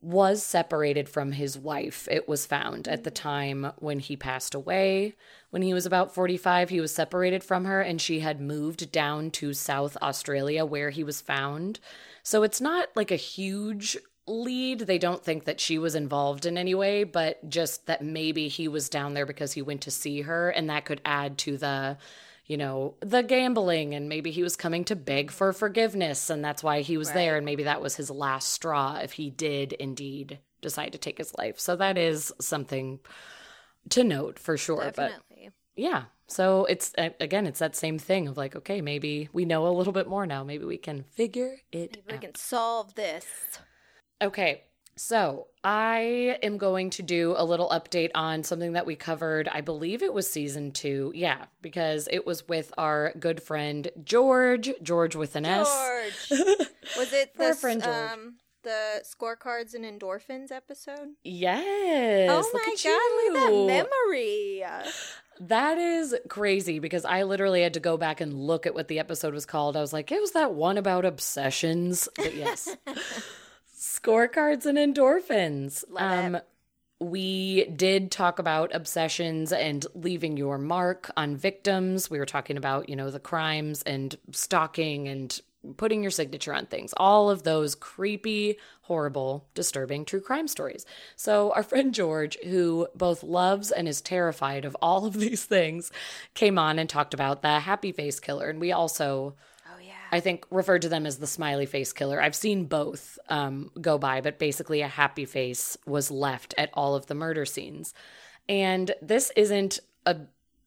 [0.04, 2.06] was separated from his wife.
[2.10, 3.14] It was found at the mm.
[3.14, 5.14] time when he passed away.
[5.50, 9.30] When he was about 45, he was separated from her and she had moved down
[9.32, 11.80] to South Australia where he was found.
[12.22, 14.80] So it's not like a huge lead.
[14.80, 18.68] They don't think that she was involved in any way, but just that maybe he
[18.68, 21.98] was down there because he went to see her, and that could add to the,
[22.46, 26.62] you know, the gambling, and maybe he was coming to beg for forgiveness, and that's
[26.62, 27.14] why he was Right.
[27.14, 31.18] there, and maybe that was his last straw if he did indeed decide to take
[31.18, 31.58] his life.
[31.58, 33.00] So that is something
[33.90, 34.92] to note for sure.
[34.94, 35.12] But
[35.76, 36.04] yeah.
[36.26, 39.92] So it's again, it's that same thing of like, okay, maybe we know a little
[39.92, 40.42] bit more now.
[40.42, 43.26] Maybe we can figure it Maybe we can solve this.
[44.22, 44.64] Okay.
[44.96, 49.48] So I am going to do a little update on something that we covered.
[49.48, 51.10] I believe it was season two.
[51.14, 55.68] Yeah, because it was with our good friend George, George with an S.
[56.28, 56.40] George.
[56.98, 58.10] Was it the friend George.
[58.12, 61.14] um the scorecards and endorphins episode?
[61.22, 62.28] Yes.
[62.30, 63.66] oh my god, look at you.
[63.66, 64.64] that memory.
[65.40, 68.98] That is crazy because I literally had to go back and look at what the
[69.00, 69.76] episode was called.
[69.76, 72.08] I was like, it was that one about obsessions.
[72.16, 72.74] But yes.
[73.84, 75.84] Scorecards and endorphins.
[75.90, 76.36] Love it.
[76.36, 76.40] Um,
[77.00, 82.08] we did talk about obsessions and leaving your mark on victims.
[82.08, 85.38] We were talking about, you know, the crimes and stalking and
[85.76, 86.94] putting your signature on things.
[86.96, 90.86] All of those creepy, horrible, disturbing true crime stories.
[91.14, 95.92] So, our friend George, who both loves and is terrified of all of these things,
[96.32, 98.48] came on and talked about the happy face killer.
[98.48, 99.34] And we also.
[100.14, 102.22] I think referred to them as the smiley face killer.
[102.22, 106.94] I've seen both um, go by, but basically a happy face was left at all
[106.94, 107.94] of the murder scenes.
[108.48, 110.18] And this isn't a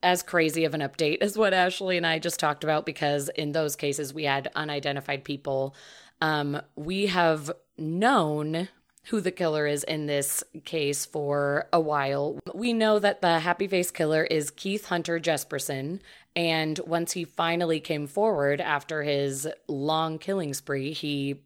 [0.04, 3.54] as crazy of an update as what Ashley and I just talked about because in
[3.54, 5.74] those cases we had unidentified people.
[6.20, 8.68] Um, we have known
[9.06, 12.38] who the killer is in this case for a while.
[12.54, 16.02] We know that the happy face killer is Keith Hunter Jesperson.
[16.38, 21.42] And once he finally came forward after his long killing spree, he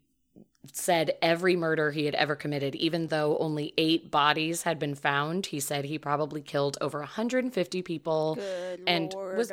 [0.70, 5.46] said every murder he had ever committed, even though only eight bodies had been found.
[5.46, 9.38] He said he probably killed over 150 people Good and lord.
[9.38, 9.52] was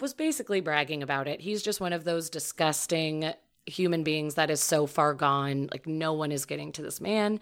[0.00, 1.40] was basically bragging about it.
[1.40, 3.32] He's just one of those disgusting
[3.66, 5.68] human beings that is so far gone.
[5.70, 7.38] Like no one is getting to this man.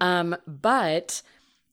[0.00, 1.22] Um, but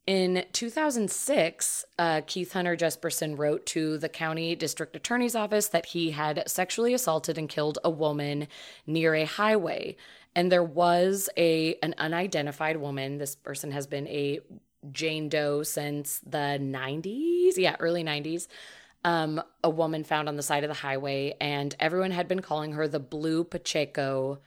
[0.05, 6.11] in 2006, uh, Keith Hunter Jesperson wrote to the county district attorney's office that he
[6.11, 8.47] had sexually assaulted and killed a woman
[8.85, 9.95] near a highway.
[10.35, 13.17] And there was a an unidentified woman.
[13.17, 14.39] This person has been a
[14.91, 17.53] Jane Doe since the 90s.
[17.55, 18.47] Yeah, early 90s.
[19.05, 22.73] Um, a woman found on the side of the highway, and everyone had been calling
[22.73, 24.39] her the Blue Pacheco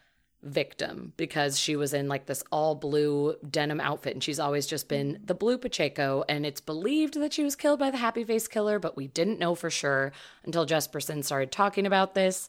[0.43, 4.89] victim because she was in like this all blue denim outfit and she's always just
[4.89, 8.47] been the blue pacheco and it's believed that she was killed by the happy face
[8.47, 10.13] killer but we didn't know for sure
[10.45, 12.49] until jesperson started talking about this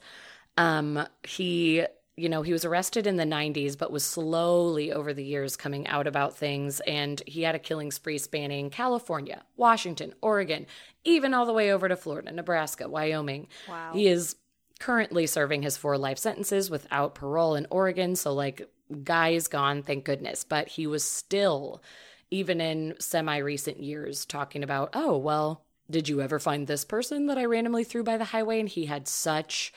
[0.58, 1.84] um he
[2.18, 5.88] you know he was arrested in the 90s but was slowly over the years coming
[5.88, 10.66] out about things and he had a killing spree spanning california washington oregon
[11.04, 13.92] even all the way over to florida nebraska wyoming Wow.
[13.94, 14.36] he is
[14.80, 18.16] currently serving his four life sentences without parole in Oregon.
[18.16, 18.70] So, like,
[19.04, 20.44] guy is gone, thank goodness.
[20.44, 21.82] But he was still,
[22.32, 27.28] even in semi recent years, talking about, oh, well, did you ever find this person
[27.28, 28.60] that I randomly threw by the highway?
[28.60, 29.74] And he had such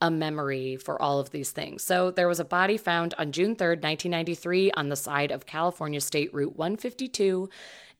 [0.00, 1.82] a memory for all of these things.
[1.84, 6.00] So, there was a body found on June 3rd, 1993, on the side of California
[6.00, 7.48] State Route 152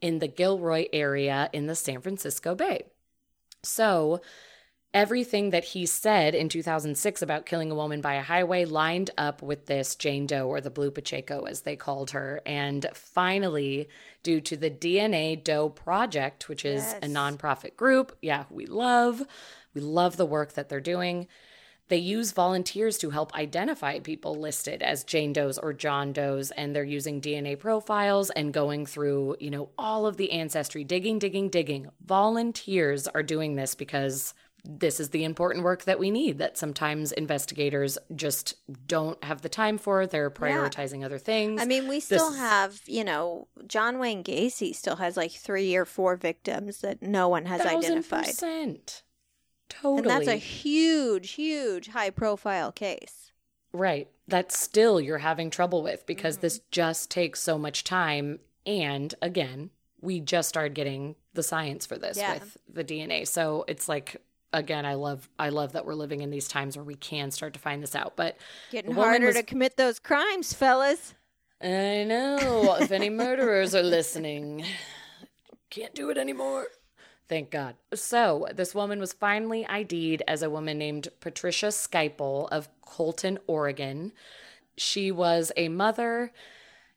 [0.01, 2.83] in the Gilroy area in the San Francisco Bay.
[3.63, 4.21] So,
[4.95, 9.43] everything that he said in 2006 about killing a woman by a highway lined up
[9.43, 12.43] with this Jane Doe or the Blue Pacheco, as they called her.
[12.45, 13.89] And finally,
[14.23, 19.23] due to the DNA Doe Project, which is a nonprofit group, yeah, we love,
[19.75, 21.27] we love the work that they're doing.
[21.89, 26.75] They use volunteers to help identify people listed as Jane Does or John Does, and
[26.75, 31.51] they're using DNA profiles and going through, you know, all of the ancestry, digging, digging,
[31.51, 31.91] digging.
[32.05, 34.33] Volunteers are doing this because
[34.65, 38.55] this is the important work that we need that sometimes investigators just
[38.87, 40.07] don't have the time for.
[40.07, 41.61] They're prioritizing other things.
[41.61, 45.75] I mean, we still is- have, you know, John Wayne Gacy still has like three
[45.75, 48.27] or four victims that no one has identified.
[48.27, 49.03] percent.
[49.69, 49.99] Totally.
[49.99, 53.33] And that's a huge, huge high profile case.
[53.73, 54.09] Right.
[54.29, 56.43] That's still you're having trouble with because mm-hmm.
[56.43, 58.39] this just takes so much time.
[58.65, 59.71] And again,
[60.01, 62.35] we just started getting the science for this Yeah.
[62.35, 63.27] with the DNA.
[63.27, 64.21] So it's like
[64.53, 67.55] again, I love I love that we're living in these times where we can start
[67.55, 68.17] to find this out.
[68.17, 68.37] But
[68.71, 71.15] Getting harder was- to commit those crimes, fellas.
[71.63, 74.65] I know if any murderers are listening,
[75.71, 76.67] can't do it anymore.
[77.29, 77.77] Thank God.
[77.95, 84.13] So, this woman was finally ID'd as a woman named Patricia Skiple of Colton, Oregon.
[84.77, 86.33] She was a mother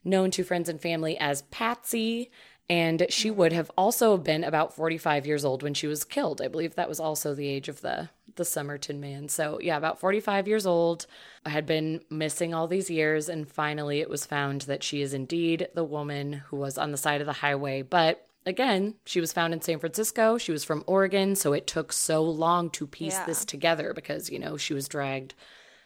[0.03, 2.31] known to friends and family as Patsy.
[2.69, 6.41] And she would have also been about 45 years old when she was killed.
[6.41, 9.29] I believe that was also the age of the the Somerton man.
[9.29, 11.05] So, yeah, about 45 years old.
[11.45, 15.13] I had been missing all these years and finally it was found that she is
[15.13, 17.81] indeed the woman who was on the side of the highway.
[17.81, 20.37] But again, she was found in San Francisco.
[20.37, 23.25] She was from Oregon, so it took so long to piece Yeah.
[23.25, 25.33] this together because, you know, she was dragged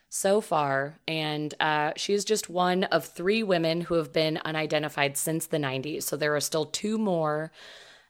[0.09, 0.99] so far.
[1.07, 5.57] And uh, she is just one of three women who have been unidentified since the
[5.57, 6.03] 90s.
[6.03, 7.51] So there are still two more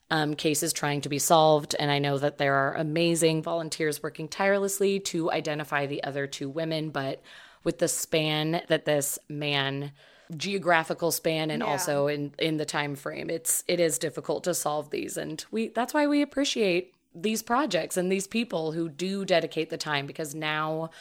[0.10, 1.76] um, cases trying to be solved.
[1.78, 6.50] And I know that there are amazing volunteers working tirelessly to identify the other two
[6.50, 6.90] women.
[6.90, 7.22] But
[7.64, 9.92] with the span that this man
[10.38, 11.70] geographical span and Yeah.
[11.70, 15.70] also in in the time frame it's it is difficult to solve these and we
[15.70, 20.36] that's why we appreciate these projects and these people who do dedicate the time because
[20.36, 20.92] now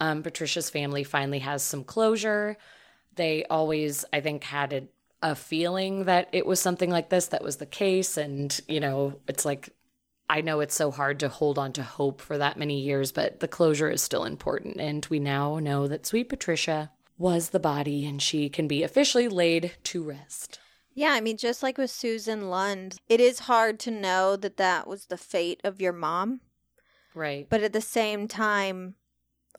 [0.00, 2.56] um, Patricia's family finally has some closure.
[3.14, 4.82] They always, I think, had a,
[5.22, 8.16] a feeling that it was something like this that was the case.
[8.16, 9.70] And, you know, it's like,
[10.28, 13.40] I know it's so hard to hold on to hope for that many years, but
[13.40, 14.80] the closure is still important.
[14.80, 19.28] And we now know that sweet Patricia was the body and she can be officially
[19.28, 20.58] laid to rest.
[20.94, 24.86] Yeah, I mean, just like with Susan Lund, it is hard to know that that
[24.86, 26.40] was the fate of your mom.
[27.14, 27.46] Right.
[27.48, 28.94] But at the same time,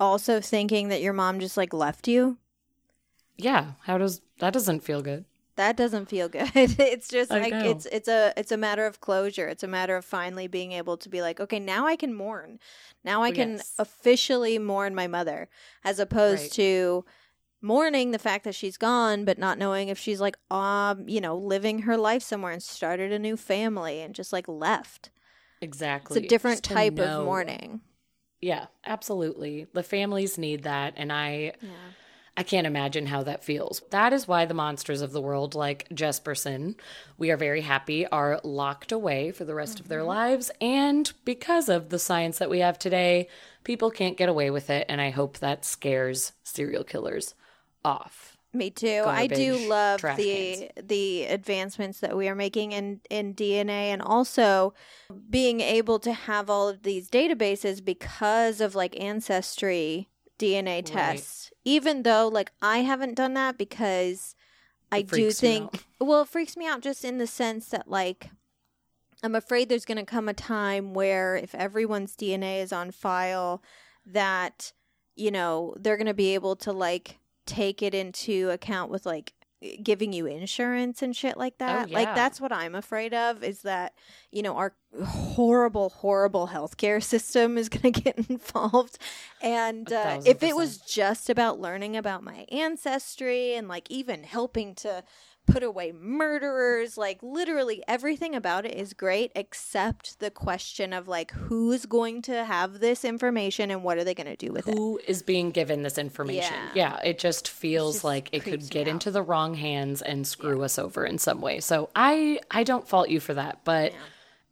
[0.01, 2.37] also thinking that your mom just like left you,
[3.37, 3.73] Yeah.
[3.83, 5.25] How does that doesn't feel good?
[5.57, 6.49] that doesn't feel good.
[6.55, 7.61] it's just I like know.
[7.63, 9.47] it's it's a it's a matter of closure.
[9.47, 12.59] It's a matter of finally being able to be like, okay, now I can mourn.
[13.03, 13.75] Now I can Yes.
[13.77, 15.49] officially mourn my mother
[15.83, 16.51] as opposed Right.
[16.53, 17.05] to
[17.61, 21.35] mourning the fact that she's gone but not knowing if she's like um, you know,
[21.37, 25.11] living her life somewhere and started a new family and just like left.
[25.61, 26.17] Exactly.
[26.17, 27.19] It's a different type know.
[27.19, 27.81] of mourning.
[28.41, 29.67] Yeah, absolutely.
[29.73, 30.93] The families need that.
[30.97, 31.69] And I Yeah.
[32.37, 33.81] I can't imagine how that feels.
[33.89, 36.75] That is why the monsters of the world, like Jesperson,
[37.17, 40.07] we are very happy, are locked away for the rest of their mm-hmm.
[40.07, 40.51] lives.
[40.61, 43.27] And because of the science that we have today,
[43.65, 44.85] people can't get away with it.
[44.87, 47.35] And I hope that scares serial killers
[47.83, 48.37] off.
[48.53, 49.03] Me too.
[49.05, 54.73] I do love the the advancements that we are making in in DNA and also
[55.29, 61.51] being able to have all of these databases because of like ancestry DNA tests.
[61.63, 64.35] Even though like I haven't done that because
[64.91, 68.31] I do think well, it freaks me out just in the sense that like
[69.23, 73.63] I'm afraid there's going to come a time where if everyone's DNA is on file
[74.05, 74.73] that
[75.15, 77.19] you know, they're going to be able to like
[77.51, 79.33] take it into account with like
[79.83, 81.91] giving you insurance and shit like that.
[81.91, 82.15] Like yeah.
[82.15, 83.93] that's what I'm afraid of is that,
[84.31, 84.73] you know, our
[85.05, 88.97] horrible horrible healthcare system is going to get involved.
[89.41, 94.73] And uh, if it was just about learning about my ancestry and like even helping
[94.75, 95.03] to
[95.47, 101.31] put away murderers, like literally everything about it is great except the question of like
[101.31, 104.77] who's going to have this information and what are they going to do with it.
[104.77, 106.53] Who is being given this information?
[106.73, 106.91] Yeah.
[106.93, 110.63] Yeah, it just feels just like it could get into the wrong hands and screw
[110.63, 111.59] us over in some way.
[111.59, 113.93] So I I don't fault you for that, but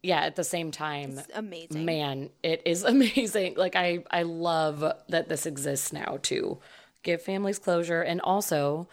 [0.02, 1.84] yeah, at the same time, It's amazing.
[1.84, 3.54] man, it is amazing.
[3.56, 6.58] Like I I love that this exists now to
[7.02, 8.88] give families closure and also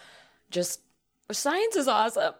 [0.49, 0.79] just
[1.31, 2.33] science is awesome.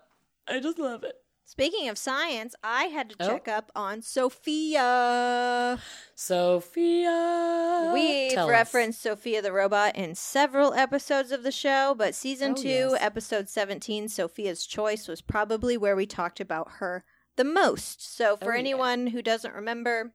[0.48, 1.16] I just love it.
[1.46, 3.28] Speaking of science, I had to Oh.
[3.28, 5.80] check up on Sophia.
[6.16, 8.52] Sophia, We've tell us.
[8.52, 12.98] referenced Sophia the robot in several episodes of the show, but season Oh, 2, yes.
[13.00, 17.06] episode 17, Sophia's Choice, was probably where we talked about her
[17.38, 18.02] the most.
[18.16, 18.60] So, oh, for Oh, yeah.
[18.60, 20.14] anyone who doesn't remember,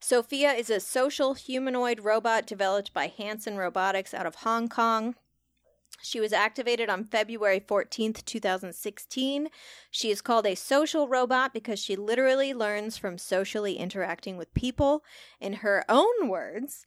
[0.00, 5.14] Sophia is a social humanoid robot developed by Hanson Robotics out of Hong Kong.
[6.04, 9.48] She was activated on February 14th, 2016.
[9.90, 15.02] She is called a social robot because she literally learns from socially interacting with people.
[15.40, 16.84] In her own words,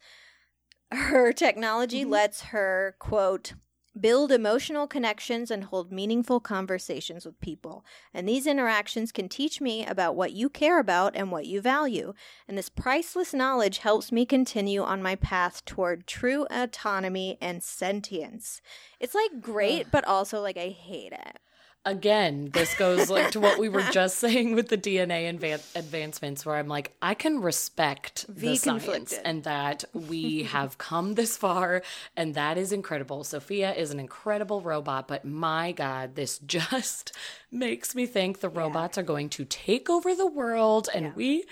[0.91, 2.12] her technology mm-hmm.
[2.12, 3.53] lets her, quote,
[4.02, 7.86] build emotional connections and hold meaningful conversations with people.
[8.14, 12.14] And these interactions can teach me about what you care about and what you value.
[12.48, 18.62] And this priceless knowledge helps me continue on my path toward true autonomy and sentience.
[19.00, 21.40] It's like great, but also like I hate it.
[21.88, 26.45] Again, this goes like to what we were just saying with the DNA advan- advancements,
[26.45, 31.82] where I'm like, I can respect the science and that we have come this far,
[32.16, 33.24] and that is incredible.
[33.24, 37.14] Sophia is an incredible robot, but my God, this just
[37.49, 41.45] makes me think the robots are going to take over the world, and we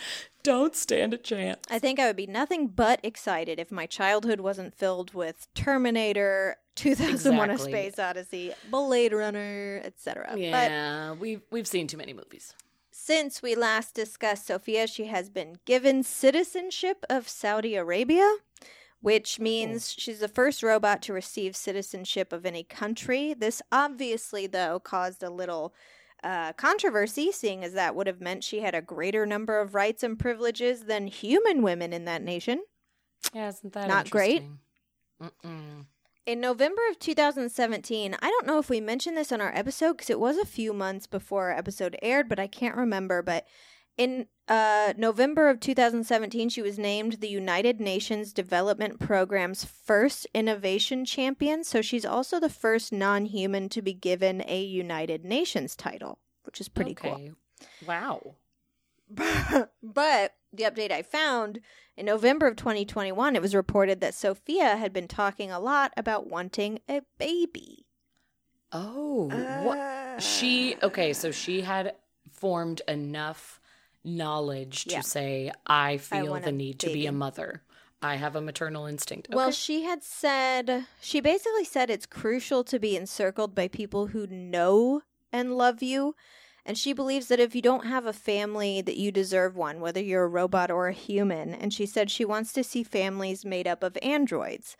[0.45, 1.59] don't stand a chance.
[1.71, 6.57] I think I would be nothing but excited if my childhood wasn't filled with Terminator,
[6.75, 7.73] 2001: Exactly.
[7.73, 10.27] A Space Odyssey, Blade Runner, etc.
[10.29, 12.53] But Yeah, we've we've seen too many movies.
[12.91, 18.29] since we last discussed Sophia, she has been given citizenship of Saudi Arabia,
[19.01, 19.43] which oh.
[19.43, 23.33] means she's the first robot to receive citizenship of any country.
[23.33, 25.73] This obviously, though, caused a little
[26.25, 30.01] uh, controversy, seeing as that would have meant she had a greater number of rights
[30.01, 32.63] and privileges than human women in that nation.
[33.31, 34.43] Yeah, isn't that Not great?
[35.21, 35.85] Mm-mm.
[36.25, 40.09] In November of 2017, I don't know if we mentioned this on our episode because
[40.09, 43.21] it was a few months before our episode aired, but I can't remember.
[43.21, 43.45] But
[43.95, 51.03] in uh, November of 2017, she was named the United Nations Development Program's first innovation
[51.03, 51.63] champion.
[51.63, 56.61] So she's also the first non human to be given a United Nations title, which
[56.61, 57.13] is pretty cool.
[57.13, 57.31] Okay.
[57.87, 58.35] Wow.
[59.83, 61.59] but the update I found
[61.97, 66.27] in November of 2021, it was reported that Sophia had been talking a lot about
[66.27, 67.85] wanting a baby.
[68.71, 69.29] Oh,
[69.63, 70.21] what?
[70.21, 71.95] She okay, so she had
[72.31, 73.59] formed enough
[74.05, 75.01] knowledge to Yeah.
[75.01, 77.63] say, "I feel want the need to be a mother.
[78.01, 82.79] I have a maternal instinct." Well, she had said, she basically said it's crucial to
[82.79, 85.01] be encircled by people who know
[85.31, 86.15] and love you.
[86.65, 90.01] And she believes that if you don't have a family, that you deserve one, whether
[90.01, 91.53] you're a robot or a human.
[91.53, 94.75] And she said she wants to see families made up of androids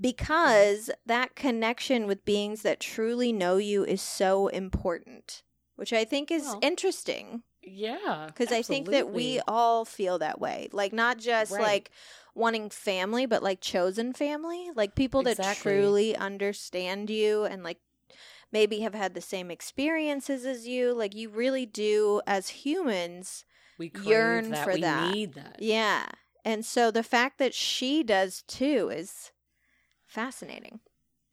[0.00, 0.94] because mm.
[1.06, 5.42] that connection with beings that truly know you is so important,
[5.76, 10.40] which I think is Well, interesting yeah, because I think that we all feel that
[10.40, 10.68] way.
[10.72, 11.62] Like not just Right.
[11.62, 11.90] like
[12.34, 17.78] wanting family, but like chosen family, like people that truly understand you and like
[18.52, 20.92] maybe have had the same experiences as you.
[20.94, 23.44] Like you really do as humans.
[23.78, 24.64] we yearn that.
[24.64, 25.12] for we that.
[25.12, 25.56] need that.
[25.58, 26.06] Yeah.
[26.44, 29.32] And so the fact that she does too is
[30.06, 30.80] fascinating.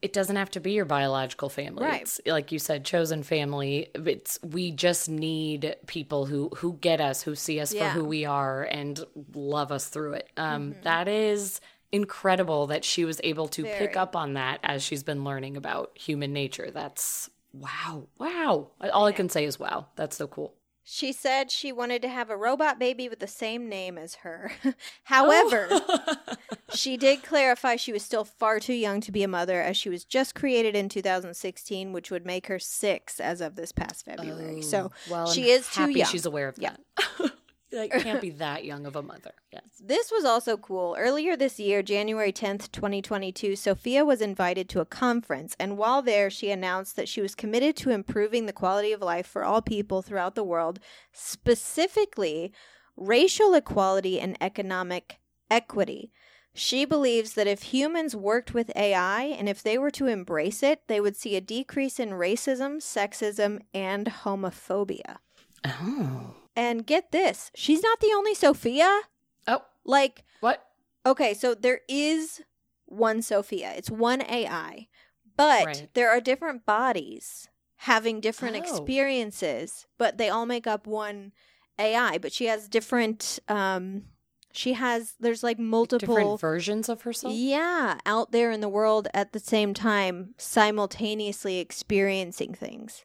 [0.02, 1.84] It doesn't have to be your biological family.
[1.84, 2.02] Right.
[2.02, 3.88] It's, like you said, chosen family.
[3.94, 7.92] It's we just need people who who get us, who see us Yeah.
[7.92, 9.02] for who we are, and
[9.34, 10.30] love us through it.
[10.36, 10.82] Um, Mhm.
[10.82, 11.60] that is
[11.92, 15.96] incredible that she was able to pick up on that as she's been learning about
[15.96, 16.70] human nature.
[16.70, 18.68] That's wow, wow.
[18.92, 19.86] All I can say is wow.
[19.96, 20.52] That's so cool.
[20.88, 24.52] She said she wanted to have a robot baby with the same name as her.
[24.64, 24.72] Oh.
[25.04, 26.16] However, Oh.
[26.74, 29.88] She did clarify she was still far too young to be a mother as she
[29.88, 34.62] was just created in 2016, which would make her six as of this past February.
[34.62, 36.08] So Oh, well, she I'm is too happy young.
[36.08, 36.76] She's aware of Yeah.
[36.98, 37.32] that.
[37.76, 39.32] like can't be that young of a mother.
[39.52, 39.64] Yes.
[39.80, 40.96] this was also cool.
[40.98, 45.54] Earlier this year, January 10th, 2022, Sophia was invited to a conference.
[45.60, 49.26] And while there, she announced that she was committed to improving the quality of life
[49.26, 50.80] for all people throughout the world,
[51.12, 52.52] specifically
[52.96, 55.18] racial equality and economic
[55.50, 56.12] equity.
[56.54, 60.80] She believes that if humans worked with AI and if they were to embrace it,
[60.88, 65.18] they would see a decrease in racism, sexism, and homophobia.
[65.66, 66.34] Oh.
[66.56, 69.02] And get this, she's not the only Sophia.
[69.46, 69.62] Oh.
[69.84, 70.66] Like, What?
[71.04, 72.42] okay, so there is
[72.86, 74.88] one Sophia, it's one AI,
[75.36, 75.88] but Right.
[75.94, 77.48] there are different bodies
[77.80, 78.58] having different Oh.
[78.58, 81.32] experiences, but they all make up one
[81.78, 82.18] AI.
[82.18, 84.04] But she has different, um,
[84.52, 85.98] she has, there's like multiple.
[85.98, 87.34] Different versions of herself.
[87.34, 93.04] Yeah, out there in the world at the same time, simultaneously experiencing things.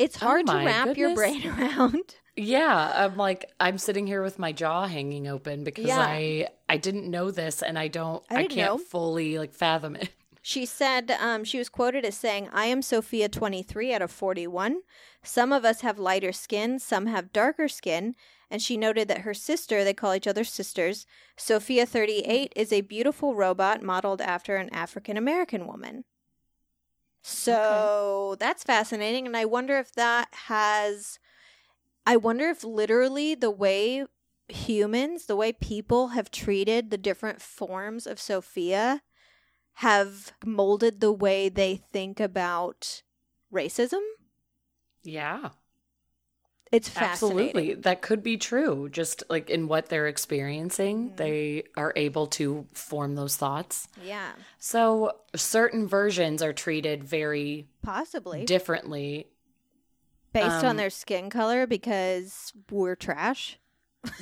[0.00, 2.14] It's Oh hard to my wrap your brain around.
[2.36, 6.00] Yeah, I'm like I'm sitting here with my jaw hanging open because Yeah.
[6.00, 8.78] I I didn't know this and I don't I I, can't know.
[8.78, 10.10] fully like fathom it.
[10.42, 14.80] She said um, she was quoted as saying, I am Sophia 23 out of 41.
[15.22, 18.14] Some of us have lighter skin, some have darker skin.
[18.50, 22.80] And she noted that her sister, they call each other sisters, Sophia 38, is a
[22.80, 26.04] beautiful robot modeled after an African American woman.
[27.22, 29.26] So that's fascinating.
[29.26, 31.18] And I wonder if that has.
[32.06, 34.06] I wonder if literally the way
[34.48, 39.02] humans, the way people have treated the different forms of Sophia
[39.74, 43.02] have molded the way they think about
[43.52, 44.00] racism.
[45.02, 45.50] Yeah,
[46.72, 47.40] It's fascinating.
[47.48, 47.74] absolutely.
[47.74, 48.88] That could be true.
[48.90, 51.16] Just like in what they're experiencing, Mhm.
[51.16, 53.88] they are able to form those thoughts.
[54.04, 59.26] Yeah, So certain versions are treated very possibly differently
[60.32, 63.58] based on um, their skin color because we're trash.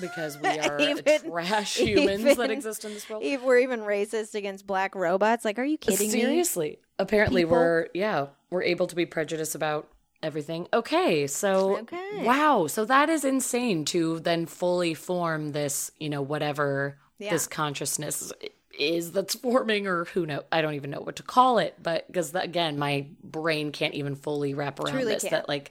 [0.00, 3.22] because we are Even- trash humans that exist in this world.
[3.22, 6.20] If we're even racist against black robots, like, are you kidding me?
[6.20, 6.78] Seriously.
[6.98, 9.88] Apparently People- we're yeah, we're able to be prejudiced about
[10.22, 10.66] everything.
[10.72, 12.24] Okay, so Okay.
[12.24, 17.30] wow, so that is insane to then fully form this, you know, whatever Yeah.
[17.30, 18.32] this consciousness
[18.78, 22.06] is that's forming, or who know, I don't even know what to call it, but
[22.06, 25.22] because again, my brain can't even fully wrap around Truly this.
[25.22, 25.32] can't.
[25.32, 25.70] That like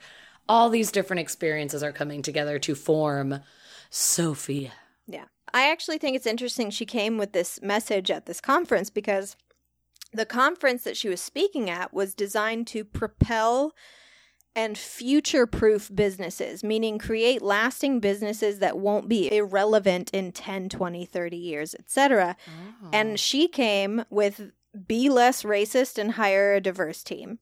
[0.50, 3.40] all these different experiences are coming together to form
[3.90, 4.72] Sophia.
[5.08, 5.26] Yeah.
[5.54, 9.38] I actually think it's interesting she came with this message at this conference because
[10.14, 13.74] the conference that she was speaking at was designed to propel
[14.58, 21.06] and future proof businesses, meaning create lasting businesses that won't be irrelevant in 10, 20,
[21.06, 22.36] 30 years, etc.
[22.92, 23.16] And oh.
[23.18, 24.52] she came with
[24.88, 27.38] be less racist and hire a diverse team.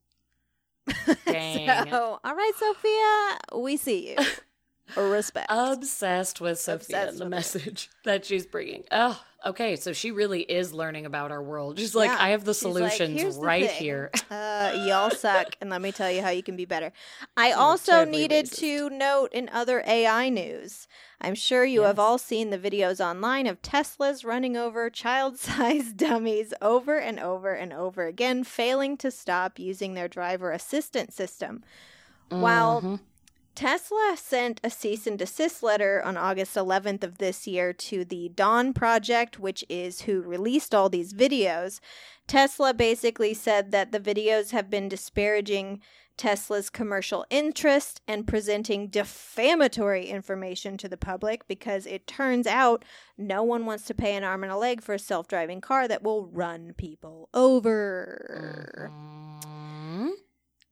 [1.25, 1.89] Dang.
[1.89, 4.17] So, all right, Sophia, we see you.
[4.95, 5.47] Respect.
[5.49, 6.75] obsessed with Sophia
[7.07, 8.83] Obsessed and the message that she's bringing.
[8.91, 9.75] Oh, okay.
[9.75, 11.79] So she really is learning about our world.
[11.79, 12.17] She's like, Yeah.
[12.19, 13.77] I have the She's solutions "Here's the right thing.
[13.81, 14.11] here.
[14.31, 16.91] Uh, y'all suck, and let me tell you how you can be better.
[17.37, 18.57] I You're also needed racist.
[18.59, 20.87] to note in other AI news.
[21.21, 25.97] I'm sure you have all seen the videos online of Teslas running over child sized
[25.97, 31.63] dummies over and over and over again, failing to stop using their driver assistance system.
[32.29, 32.99] While Mhm.
[33.55, 38.29] Tesla sent a cease and desist letter on August 11th of this year to the
[38.35, 41.79] Dawn Project, which is who released all these videos.
[42.27, 45.79] Tesla basically said that the videos have been disparaging
[46.17, 52.83] Tesla's commercial interest and presenting defamatory information to the public because it turns out
[53.17, 55.87] no one wants to pay an arm and a leg for a self driving car
[55.87, 58.89] that will run people over.
[58.91, 60.11] Mhm.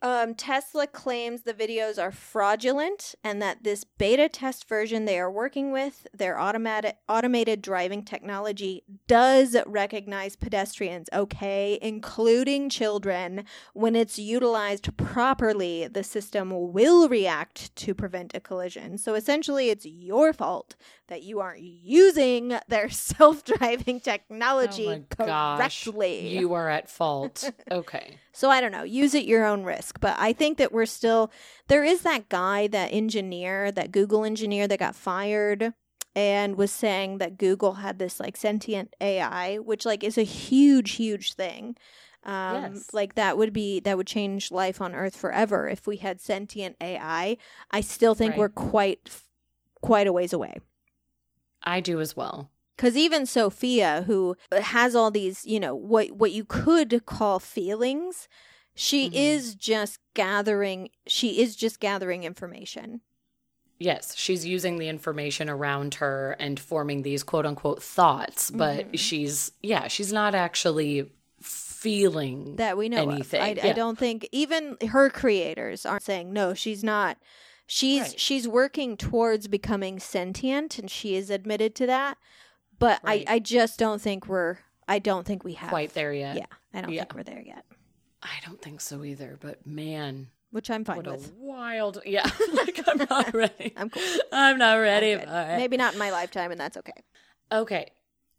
[0.04, 5.32] Um, Tesla claims the videos are fraudulent and that this beta test version they are
[5.32, 13.46] working with, their automatic automated driving technology, does recognize pedestrians, okay, including children.
[13.74, 18.98] When it's utilized properly, the system will react to prevent a collision.
[18.98, 20.76] So essentially, it's your fault
[21.08, 25.86] that you aren't using their self-driving technology Oh my gosh.
[25.86, 26.28] correctly.
[26.38, 27.50] You are at fault.
[27.72, 28.18] Okay.
[28.34, 29.93] So I don't know, use at your own risk.
[30.00, 31.32] But I think that we're still
[31.68, 35.74] there is that guy, that engineer, that Google engineer that got fired
[36.16, 40.92] and was saying that Google had this like sentient AI, which like is a huge,
[40.92, 41.76] huge thing.
[42.24, 42.90] Um, Yes.
[42.94, 46.78] like that would be that would change life on Earth forever if we had sentient
[46.80, 47.38] AI.
[47.72, 48.40] I still think Right.
[48.40, 49.10] we're quite
[49.82, 50.58] quite a ways away.
[51.64, 52.50] I do as well.
[52.76, 58.28] Because even Sophia, who has all these, you know, what what you could call feelings,
[58.76, 59.14] she Mhm.
[59.14, 60.90] is just gathering.
[61.08, 63.02] She is just gathering information.
[63.80, 69.00] Yes, she's using the information around her and forming these quote unquote thoughts, but Mhm.
[69.00, 71.12] she's, yeah, she's not actually
[71.42, 73.42] feeling that we know anything.
[73.42, 76.54] I, I don't think even her creators aren't saying no.
[76.54, 77.18] She's not.
[77.68, 78.20] She's Right.
[78.20, 82.18] she's working towards becoming sentient, and she is admitted to that.
[82.80, 83.26] But Right.
[83.28, 84.60] I I just don't think we're.
[84.88, 86.38] I don't think we have quite there yet.
[86.38, 87.02] Yeah, I don't Yeah.
[87.02, 87.66] think we're there yet.
[88.24, 91.34] I don't think so either, but man, Which I'm fine what a with.
[91.34, 93.74] wild, yeah, like I'm not ready.
[93.76, 94.04] I'm cool.
[94.32, 95.16] I'm not ready.
[95.16, 95.58] I'm.
[95.60, 97.04] Maybe not in my lifetime, and that's okay.
[97.52, 97.92] Okay.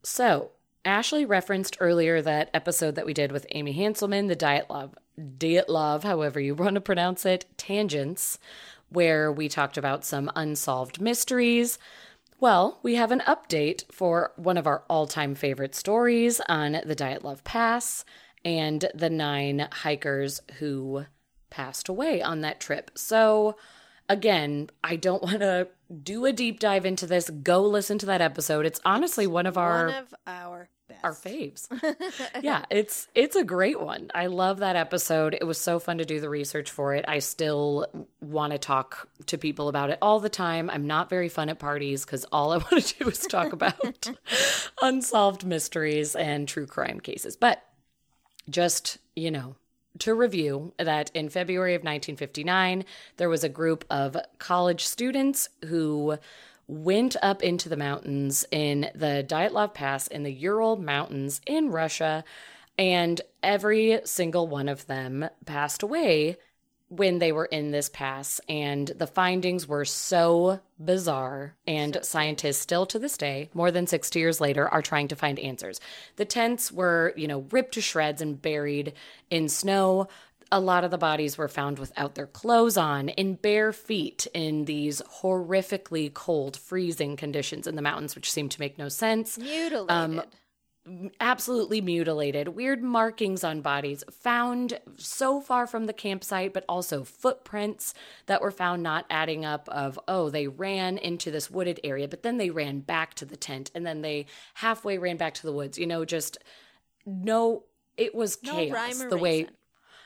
[0.03, 0.51] So,
[0.85, 4.93] Ashley referenced earlier that episode that we did with Amy Hanselman, the Dyatlov,
[5.39, 8.39] Diet Love, however you want to pronounce it, Tangents,
[8.89, 11.78] where we talked about some unsolved mysteries.
[12.41, 16.97] Well, we have an update for one of our all time favorite stories on the
[16.97, 18.05] Dyatlov Pass
[18.45, 21.07] and the nine hikers who
[21.51, 22.90] passed away on that trip.
[22.95, 23.57] So,
[24.09, 25.68] again, I don't want to
[26.03, 27.30] do a deep dive into this.
[27.30, 28.66] Go listen to that episode.
[28.66, 31.05] It's honestly one of our one of our best.
[31.05, 31.68] our faves.
[32.42, 34.11] yeah, it's it's a great one.
[34.14, 35.34] I love that episode.
[35.34, 37.05] It was so fun to do the research for it.
[37.07, 37.86] I still
[38.20, 40.70] want to talk to people about it all the time.
[40.70, 44.11] I'm not very fun at parties cuz all I want to do is talk about
[44.82, 47.36] unsolved mysteries and true crime cases.
[47.36, 47.62] But
[48.49, 49.57] just, you know,
[50.01, 52.84] to review that in February of 1959,
[53.16, 56.18] there was a group of college students who
[56.66, 62.24] went up into the mountains in the Dyatlov Pass in the Ural Mountains in Russia,
[62.76, 66.38] and every single one of them passed away
[66.97, 68.40] when they were in this pass.
[68.49, 74.18] And the findings were so bizarre, and scientists still to this day, more than 60
[74.18, 75.80] years later, are trying to find answers.
[76.16, 78.92] The tents were, you know, ripped to shreds and buried
[79.30, 80.09] in snow.
[80.53, 84.66] A lot of the bodies were found without their clothes on, in bare feet, in
[84.66, 89.38] these horrifically cold, freezing conditions in the mountains, which seemed to make no sense.
[89.38, 89.90] Mutilated.
[89.90, 90.22] Um,
[91.18, 97.95] absolutely mutilated, weird markings on bodies found so far from the campsite, but also footprints
[98.26, 102.22] that were found not adding up of, oh, they ran into this wooded area, but
[102.22, 105.53] then they ran back to the tent and then they halfway ran back to the
[105.53, 105.78] woods.
[105.78, 106.37] You know, just
[107.07, 107.64] no,
[107.97, 108.74] it was No chaos.
[108.74, 109.55] rhyme or the way reason.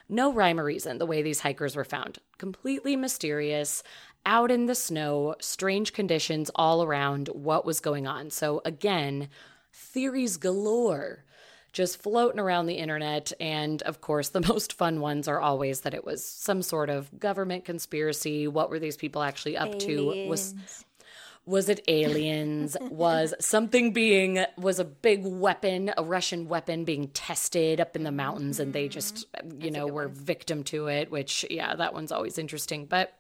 [0.08, 2.18] no rhyme or reason the way these hikers were found.
[2.38, 3.82] Completely mysterious,
[4.26, 8.30] out in the snow, strange conditions all around what was going on.
[8.30, 9.28] So, again,
[9.78, 11.24] theories galore
[11.72, 13.32] just floating around the internet.
[13.40, 17.18] And of course, the most fun ones are always that it was some sort of
[17.18, 18.48] government conspiracy.
[18.48, 20.28] What were these people actually up to?
[20.28, 20.54] Was
[21.46, 22.76] was it aliens?
[22.90, 28.12] was something being was a big weapon, a Russian weapon being tested up in the
[28.12, 29.26] mountains and they just
[29.58, 32.86] you know were victim to it, which yeah, that one's always interesting.
[32.86, 33.14] But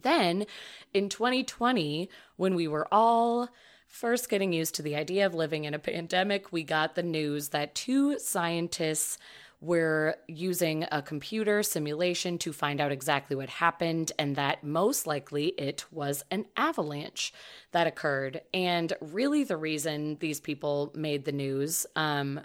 [0.00, 0.46] then
[0.94, 3.50] in 2020 when we were all
[3.92, 7.50] first getting used to the idea of living in a pandemic, we got the news
[7.50, 9.18] that two scientists
[9.60, 15.48] were using a computer simulation to find out exactly what happened, and that most likely
[15.58, 17.32] it was an avalanche
[17.70, 18.40] that occurred.
[18.52, 22.40] And really, the reason these people made the news, um,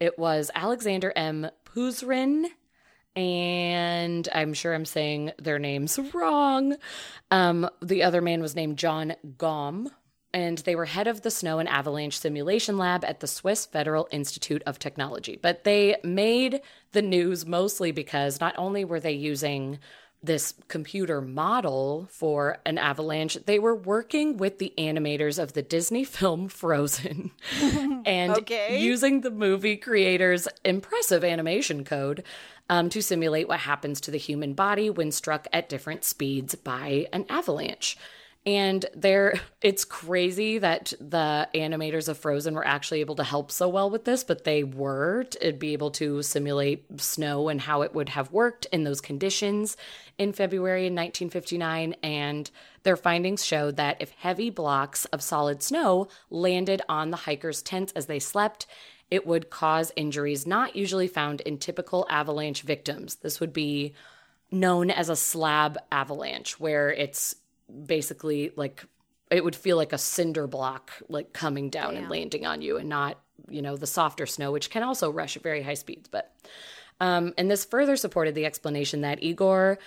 [0.00, 1.48] it was Alexander M.
[1.64, 2.46] Puzrin
[3.14, 6.76] and I'm sure I'm saying their names wrong.
[7.30, 9.90] Um, the other man was named Johan Gaume,
[10.34, 14.08] and they were head of the snow and avalanche simulation lab at the Swiss Federal
[14.10, 15.38] Institute of Technology.
[15.40, 16.60] But they made
[16.92, 19.78] the news mostly because not only were they using
[20.24, 26.04] this computer model for an avalanche, they were working with the animators of the Disney
[26.04, 27.32] film Frozen
[28.04, 28.78] and Okay.
[28.80, 32.22] using the movie creator's impressive animation code
[32.70, 37.08] um, to simulate what happens to the human body when struck at different speeds by
[37.12, 37.96] an avalanche.
[38.44, 43.68] And there, it's crazy that the animators of Frozen were actually able to help so
[43.68, 47.94] well with this, but they were to be able to simulate snow and how it
[47.94, 49.76] would have worked in those conditions
[50.18, 51.94] in February in 1959.
[52.02, 52.50] And
[52.82, 57.92] their findings showed that if heavy blocks of solid snow landed on the hikers' tents
[57.92, 58.66] as they slept,
[59.10, 63.16] it would cause injuries not usually found in typical avalanche victims.
[63.16, 63.92] This would be
[64.50, 67.36] known as a slab avalanche, where it's
[67.86, 68.84] basically like
[69.30, 72.88] it would feel like a cinder block like coming down and landing on you and
[72.88, 73.18] not
[73.48, 76.34] you know the softer snow which can also rush at very high speeds but
[77.00, 79.78] um, and this further supported the explanation that igor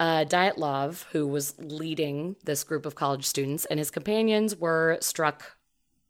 [0.00, 5.56] uh, dyatlov who was leading this group of college students and his companions were struck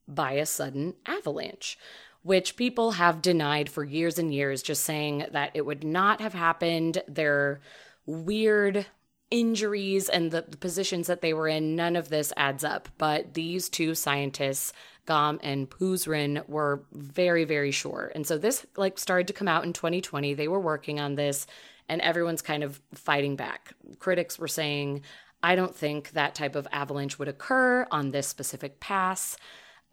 [0.09, 1.79] by a sudden avalanche,
[2.23, 6.35] which people have denied for years and years, just saying that it would not have
[6.35, 7.03] happened.
[7.09, 7.61] Their
[8.07, 8.87] weird
[9.33, 12.89] injuries and the, the positions that they were in, none of this adds up.
[12.99, 14.73] But these two scientists,
[15.07, 18.13] Gaume and Puzrin, were very, very sure.
[18.15, 20.35] And so this like started to come out in 2020.
[20.35, 21.47] They were working on this,
[21.89, 23.73] and everyone's kind of fighting back.
[23.99, 25.03] Critics were saying,
[25.43, 29.37] I don't think that type of avalanche would occur on this specific pass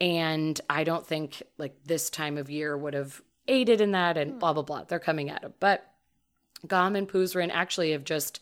[0.01, 4.39] and I don't think like this time of year would have aided in that and
[4.39, 4.83] blah blah blah.
[4.83, 5.53] They're coming at it.
[5.59, 5.85] But
[6.67, 8.39] Gaume and Puzrin actually have just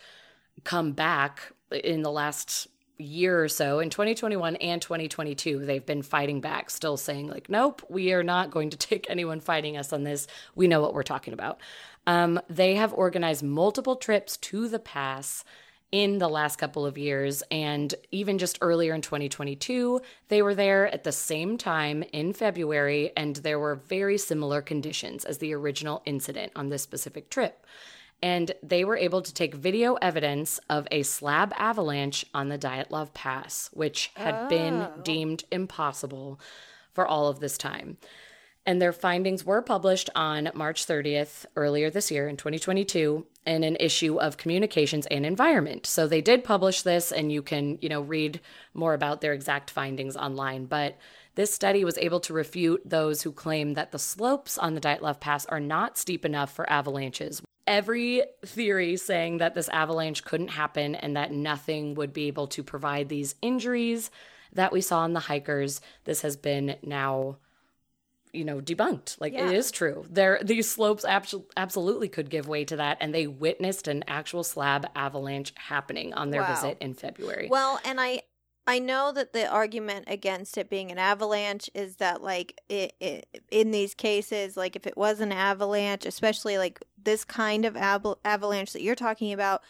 [0.64, 2.68] come back in the last
[3.00, 7.84] year or so in 2021 and 2022 they've been fighting back still saying like nope
[7.90, 11.04] we are not going to take anyone fighting us on this we know what we're
[11.04, 11.60] talking about
[12.08, 15.44] um, they have organized multiple trips to the pass
[15.92, 17.44] in the last couple of years.
[17.50, 23.12] And even just earlier in 2022, they were there at the same time in February,
[23.16, 27.66] and there were very similar conditions as the original incident on this specific trip.
[28.22, 33.14] And they were able to take video evidence of a slab avalanche on the Dyatlov
[33.14, 34.94] Pass, which had been oh.
[35.04, 36.40] deemed impossible
[36.94, 37.98] for all of this time.
[38.68, 43.78] And their findings were published on March 30th, earlier this year in 2022, in an
[43.80, 45.86] issue of Communications and Environment.
[45.86, 48.42] So they did publish this, and you can, you know, read
[48.74, 50.66] more about their exact findings online.
[50.66, 50.98] But
[51.36, 55.22] this study was able to refute those who claim that the slopes on the Dyatlov
[55.22, 57.42] Pass are not steep enough for avalanches.
[57.68, 62.64] Every theory saying that this avalanche couldn't happen and that nothing would be able to
[62.64, 64.10] provide these injuries
[64.54, 67.38] that we saw in the hikers, this has been now
[68.34, 69.48] you know debunked like Yeah.
[69.50, 73.26] it is true there these slopes abso- absolutely could give way to that and they
[73.26, 76.54] witnessed an actual slab avalanche happening on their Wow.
[76.54, 78.22] visit in february Well, and I
[78.70, 83.44] I know that the argument against it being an avalanche is that like it, it,
[83.50, 88.18] in these cases like if it was an avalanche, especially like this kind of av-
[88.26, 89.64] avalanche that you're talking about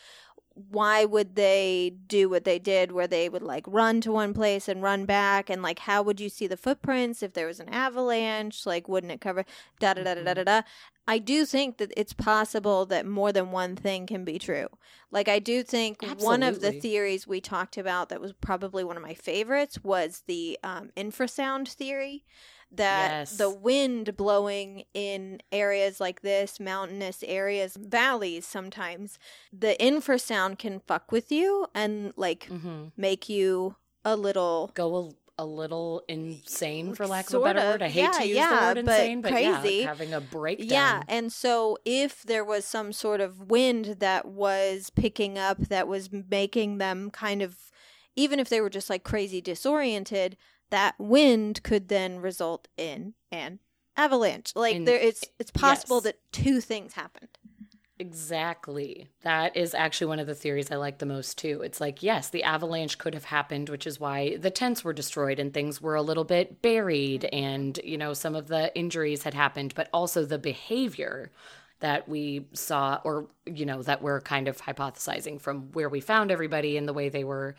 [0.72, 4.68] why would they do what they did where they would like run to one place
[4.68, 5.48] and run back?
[5.52, 8.66] And like how would you see the footprints if there was an avalanche?
[8.66, 9.46] Like wouldn't it cover
[9.80, 10.62] da da da da da da da
[11.08, 14.68] I do think that it's possible that more than one thing can be true.
[15.10, 18.98] Like I do think one of the theories we talked about that was probably one
[18.98, 22.26] of my favorites was the um, infrasound theory
[22.70, 23.38] that Yes.
[23.38, 29.18] the wind blowing in areas like this, mountainous areas, valleys sometimes,
[29.54, 35.46] the infrasound can fuck with you and like hmm make you a little Go a,
[35.46, 37.66] little insane, for lack of a better of.
[37.66, 37.82] word.
[37.84, 39.78] I hate Yeah, to use yeah, the word insane, but yeah, crazy.
[39.80, 40.68] like having a breakdown.
[40.70, 45.88] Yeah, and so if there was some sort of wind that was picking up that
[45.88, 47.56] was making them kind of
[48.16, 50.38] even if they were just like crazy disoriented,
[50.72, 53.60] that wind could then result in an
[53.96, 54.54] avalanche.
[54.56, 56.04] Like In- there it's it's possible yes.
[56.06, 57.38] that two things happened.
[58.00, 59.08] Exactly.
[59.22, 61.62] That is actually one of the theories I like the most too.
[61.64, 65.40] It's like, yes, the avalanche could have happened, which is why the tents were destroyed
[65.40, 67.36] and things were a little bit buried mm-hmm.
[67.36, 71.32] and, you know, some of the injuries had happened, but also the behavior
[71.80, 76.32] that we saw or, you know, that we're kind of hypothesizing from where we found
[76.32, 77.56] everybody and the way they were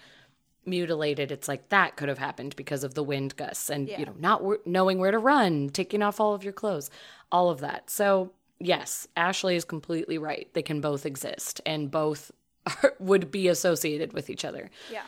[0.64, 1.32] mutilated.
[1.32, 4.00] It's like that could have happened because of the wind gusts and, Yeah.
[4.00, 6.90] you know, not w- knowing where to run, taking off all of your clothes,
[7.32, 7.90] all of that.
[7.90, 10.48] So, yes, Ashley is completely right.
[10.54, 12.30] They can both exist and both
[12.66, 14.70] are, would be associated with each other.
[14.90, 15.02] Yeah.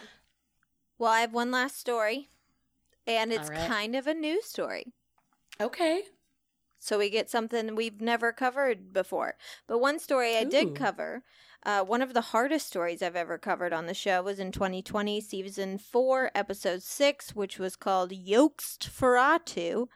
[0.99, 2.29] Well, I have one last story
[3.07, 3.69] and it's right.
[3.69, 4.93] kind of a news story.
[5.61, 6.03] Okay.
[6.79, 9.37] So we get something we've never covered before.
[9.67, 11.23] But one story I did cover,
[11.63, 15.21] uh, one of the hardest stories I've ever covered on the show was in 2020,
[15.21, 19.89] season 4, episode 6, which was called Yokst Feratu,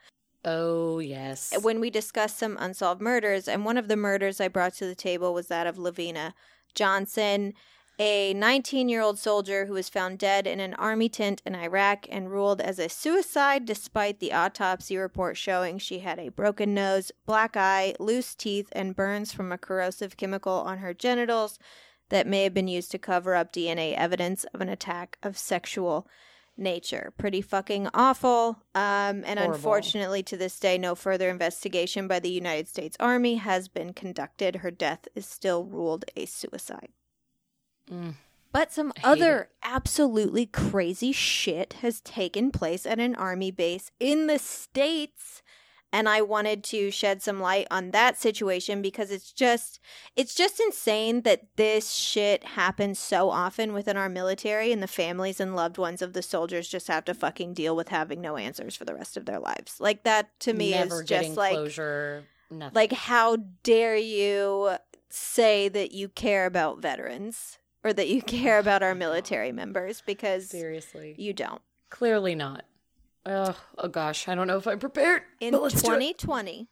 [0.45, 1.53] Oh, yes.
[1.61, 3.47] when we discussed some unsolved murders.
[3.47, 6.33] And one of the murders I brought to the table was that of LaVena
[6.75, 7.53] Johnson,
[7.97, 12.05] a 19 year old soldier who was found dead in an army tent in Iraq
[12.09, 17.11] and ruled as a suicide despite the autopsy report showing she had a broken nose,
[17.25, 21.57] black eye, loose teeth, and burns from a corrosive chemical on her genitals
[22.09, 26.07] that may have been used to cover up DNA evidence of an attack of sexual
[26.57, 27.13] nature.
[27.17, 28.63] Pretty fucking awful.
[28.73, 29.55] Um, and Horrible.
[29.55, 34.57] unfortunately, to this day, no further investigation by the United States Army has been conducted.
[34.57, 36.89] Her death is still ruled a suicide.
[37.91, 38.15] Mm.
[38.51, 44.39] But some other absolutely crazy shit has taken place at an army base in the
[44.39, 45.41] States.
[45.93, 49.79] And I wanted to shed some light on that situation because it's just
[50.15, 55.39] it's just insane that this shit happens so often within our military and the families
[55.39, 58.75] and loved ones of the soldiers just have to fucking deal with having no answers
[58.75, 59.79] for the rest of their lives.
[59.79, 62.25] Like that to me Never is just like closure.
[62.51, 62.75] Nothing.
[62.75, 64.75] like how dare you
[65.09, 70.49] say that you care about veterans or that you care about our military members because
[70.49, 71.15] Seriously.
[71.17, 71.61] you don't.
[71.89, 72.65] Clearly not.
[73.25, 75.23] Oh, oh gosh, I don't know if I'm prepared.
[75.39, 76.17] In but let's do it.
[76.17, 76.67] 2020,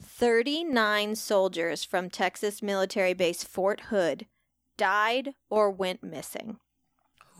[0.00, 4.26] 39 soldiers from Texas military base Fort Hood
[4.76, 6.58] died or went missing.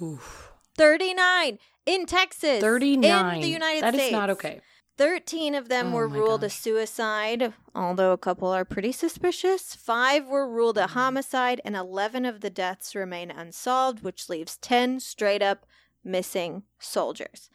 [0.02, 0.52] Oof.
[0.76, 2.60] 39 in Texas.
[2.60, 3.34] 39.
[3.36, 4.04] In the United That States.
[4.04, 4.60] That is not okay.
[4.98, 9.74] 13 of them Oh were ruled a suicide, although a couple are pretty suspicious.
[9.74, 15.00] Five were ruled a homicide, and 11 of the deaths remain unsolved, which leaves 10
[15.00, 15.64] straight up
[16.04, 17.48] missing soldiers.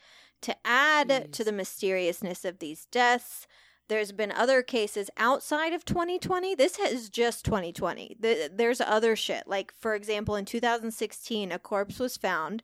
[0.46, 3.48] To add to the mysteriousness of these deaths,
[3.88, 6.54] there's been other cases outside of 2020.
[6.54, 8.18] This is just 2020.
[8.52, 9.48] There's other shit.
[9.48, 12.62] Like, for example, in 2016, a corpse was found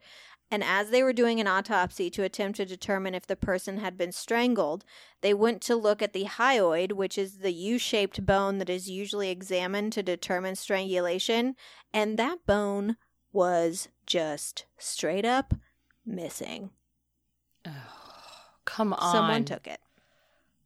[0.51, 3.97] and as they were doing an autopsy to attempt to determine if the person had
[3.97, 4.83] been strangled,
[5.21, 8.89] they went to look at the hyoid, which is the U shaped bone that is
[8.89, 11.55] usually examined to determine strangulation,
[11.93, 12.97] and that bone
[13.31, 15.53] was just straight up
[16.05, 16.71] missing.
[18.65, 19.11] Come on.
[19.11, 19.79] Someone took it.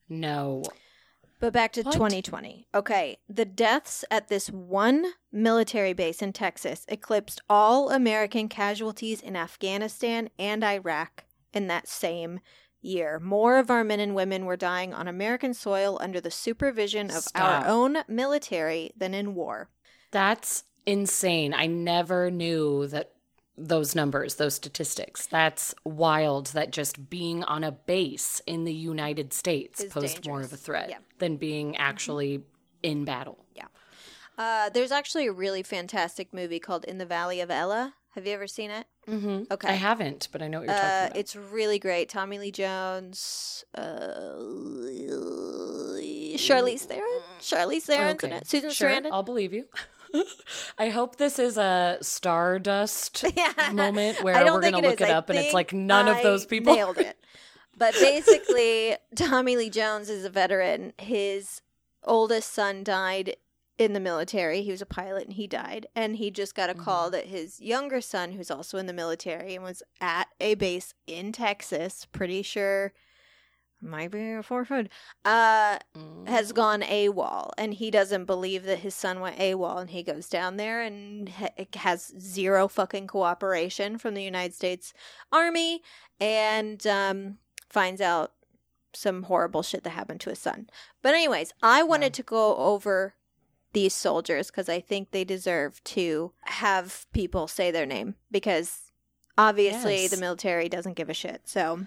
[0.09, 0.63] No.
[1.39, 1.93] But back to What?
[1.93, 2.67] 2020.
[2.73, 9.35] Okay, the deaths at this one military base in Texas eclipsed all American casualties in
[9.35, 12.39] Afghanistan and Iraq in that same
[12.81, 13.19] year.
[13.19, 17.23] More of our men and women were dying on American soil under the supervision of
[17.23, 17.63] Stop.
[17.63, 19.69] our own military than in war.
[20.11, 21.53] That's insane.
[21.53, 23.11] I never knew that
[23.57, 25.25] those numbers, those statistics.
[25.27, 30.41] That's wild that just being on a base in the United States Is posed more
[30.41, 30.97] of a threat Yeah.
[31.19, 32.43] than being actually
[32.83, 33.39] in battle.
[34.37, 37.93] Uh, there's actually a really fantastic movie called In the Valley of Ella.
[38.15, 38.85] Have you ever seen it?
[39.07, 39.43] Mm-hmm.
[39.49, 39.69] Okay.
[39.69, 41.15] I haven't, but I know what you're Uh, talking about.
[41.17, 42.09] it's really great.
[42.09, 44.33] Tommy Lee Jones, uh,
[46.35, 48.35] Charlize Theron, Charlize Theron's in okay.
[48.41, 48.47] it.
[48.47, 49.09] Susan sure, Sarandon.
[49.11, 49.65] I'll believe you.
[50.77, 53.71] I hope this is a Stardust Yeah.
[53.73, 55.07] moment where we're going to look is.
[55.07, 56.75] it I up and it's like none of those people.
[56.75, 57.17] nailed it.
[57.77, 60.93] But basically, Tommy Lee Jones is a veteran.
[60.97, 61.61] His
[62.05, 63.35] oldest son died
[63.77, 64.61] in the military.
[64.61, 65.87] He was a pilot and he died.
[65.93, 66.83] And he just got a mm-hmm.
[66.83, 70.93] call that his younger son, who's also in the military and was at a base
[71.05, 72.93] in Texas, pretty sure
[73.85, 74.89] might be Fort Hood,
[75.23, 76.27] uh, Mm.
[76.27, 80.27] has gone AWOL, and he doesn't believe that his son went AWOL, and he goes
[80.27, 84.93] down there and ha- has zero fucking cooperation from the United States
[85.31, 85.81] Army,
[86.19, 87.37] and um,
[87.69, 88.33] finds out
[88.93, 90.69] some horrible shit that happened to his son.
[91.01, 92.15] But anyways, I wanted Wow.
[92.15, 93.15] to go over
[93.73, 98.93] these soldiers because I think they deserve to have people say their name because
[99.37, 100.11] obviously Yes.
[100.11, 101.41] the military doesn't give a shit.
[101.43, 101.85] So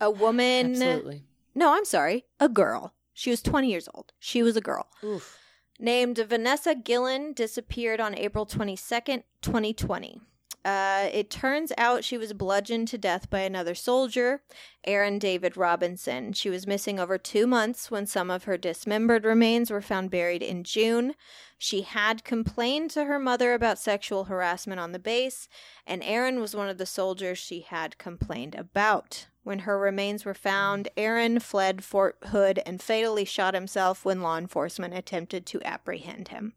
[0.00, 1.24] a woman Absolutely.
[1.54, 2.24] no, I'm sorry.
[2.40, 2.94] A girl.
[3.12, 4.12] She was 20 years old.
[4.18, 4.88] She was a girl.
[5.02, 5.38] Oof.
[5.78, 10.20] Named Vanessa Guillén disappeared on April 22nd, 2020.
[10.66, 14.42] Uh, it turns out she was bludgeoned to death by another soldier,
[14.84, 16.32] Aaron David Robinson.
[16.32, 20.42] She was missing over two months when some of her dismembered remains were found buried
[20.42, 21.14] in June.
[21.56, 25.48] She had complained to her mother about sexual harassment on the base,
[25.86, 29.28] and Aaron was one of the soldiers she had complained about.
[29.46, 34.36] When her remains were found, Aaron fled Fort Hood and fatally shot himself when law
[34.38, 36.54] enforcement attempted to apprehend him.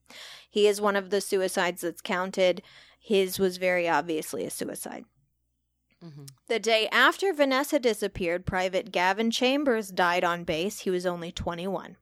[0.49, 2.63] He is one of the suicides that's counted.
[2.99, 5.05] His was very obviously a suicide.
[6.03, 6.23] Mm-hmm.
[6.47, 10.79] The day after Vanessa disappeared, Private Gavin Chambers died on base.
[10.79, 11.95] He was only 21.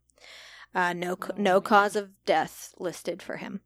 [0.73, 3.59] Uh, no, Oh, no cause of death listed for him.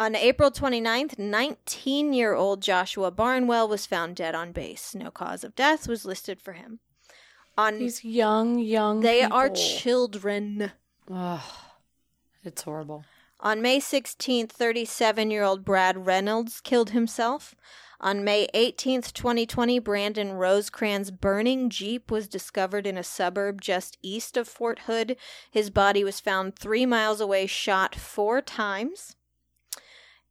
[0.00, 4.94] On April 29th, 19 year old Joshua Barnwell was found dead on base.
[4.94, 6.78] No cause of death was listed for him.
[7.58, 9.00] On These young, young.
[9.00, 10.72] they are children.
[11.12, 11.42] Ugh.
[12.42, 13.04] It's horrible.
[13.40, 17.54] On May 16th, 37 year old Brad Reynolds killed himself.
[18.00, 24.38] On May 18th, 2020, Brandon Rosecrans' burning Jeep was discovered in a suburb just east
[24.38, 25.18] of Fort Hood.
[25.50, 29.16] His body was found three miles away, shot four times.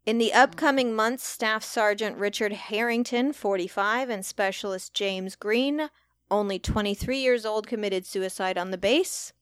[0.09, 5.91] In the upcoming months, Staff Sergeant Richard Harrington, 45, and Specialist James Green,
[6.31, 9.33] only 23 years old, committed suicide on the base.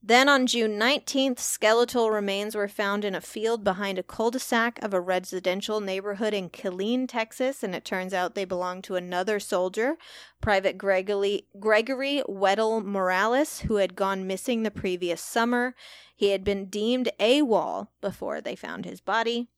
[0.00, 4.38] Then on June 19th, skeletal remains were found in a field behind a cul de
[4.38, 8.94] sac of a residential neighborhood in Killeen, Texas, and it turns out they belonged to
[8.94, 9.96] another soldier,
[10.40, 15.74] Private Gregory, Gregory Wedel-Morales, who had gone missing the previous summer.
[16.14, 19.48] He had been deemed AWOL before they found his body.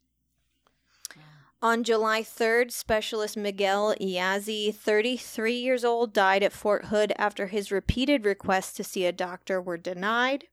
[1.63, 7.71] On July 3rd, Specialist Miguel Yazzie, 33 years old, died at Fort Hood after his
[7.71, 10.45] repeated requests to see a doctor were denied.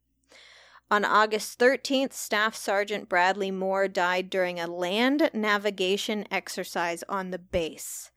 [0.91, 7.39] On August 13th, Staff Sergeant Bradley Moore died during a land navigation exercise on the
[7.39, 8.11] base.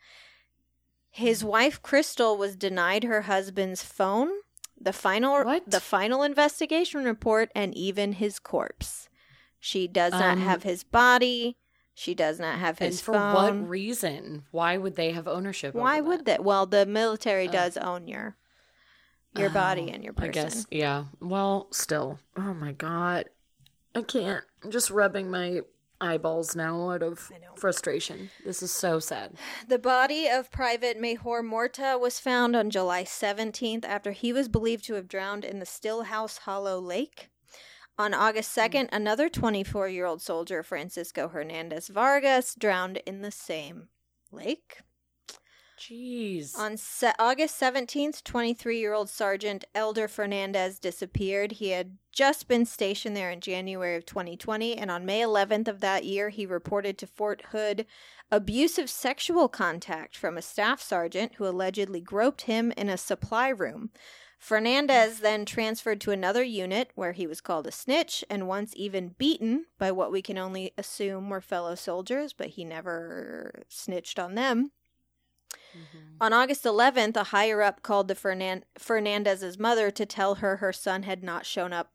[1.11, 4.31] His wife Crystal was denied her husband's phone,
[4.81, 5.69] the final What?
[5.71, 9.09] the final investigation report, and even his corpse.
[9.61, 11.57] She does not Um, have his body.
[12.01, 13.35] She does not have his And for phone.
[13.35, 14.45] what reason?
[14.53, 15.75] Why would they have ownership?
[15.75, 16.43] Why would that?
[16.43, 17.53] Well, the military Oh.
[17.53, 18.37] does own your
[19.37, 20.31] your oh, body Oh, and your person.
[20.31, 21.05] I guess, yeah.
[21.21, 22.19] Well, still.
[22.39, 23.29] Oh my god.
[23.95, 24.43] I can't.
[24.65, 25.61] I'm just rubbing my
[26.01, 28.31] eyeballs now out of frustration.
[28.47, 29.35] This is so sad.
[29.69, 34.87] The body of Private Mejhor Morta was found on July 17th after he was believed
[34.87, 37.29] to have drowned in the Stillhouse Hollow Lake.
[38.01, 38.63] On August hmm.
[38.63, 43.89] 2nd, another 24 year old soldier, Francisco Hernandez Vargas, drowned in the same
[44.33, 44.79] lake.
[45.79, 46.57] Jeez.
[46.57, 51.53] On se- August 17th, 23 year old Sergeant Elder Fernandes disappeared.
[51.53, 55.81] He had just been stationed there in January of 2020, and on May 11th of
[55.81, 57.85] that year, he reported to Fort Hood
[58.31, 63.91] abusive sexual contact from a staff sergeant who allegedly groped him in a supply room.
[64.41, 69.15] Fernandes then transferred to another unit where he was called a snitch and once even
[69.19, 74.35] beaten by what we can only assume were fellow soldiers, but he never snitched on
[74.35, 74.73] them.
[75.75, 76.17] Mhm.
[76.21, 80.73] On August 11th, a higher up called the Fernan- Fernandes's mother to tell her her
[80.73, 81.93] son had not shown up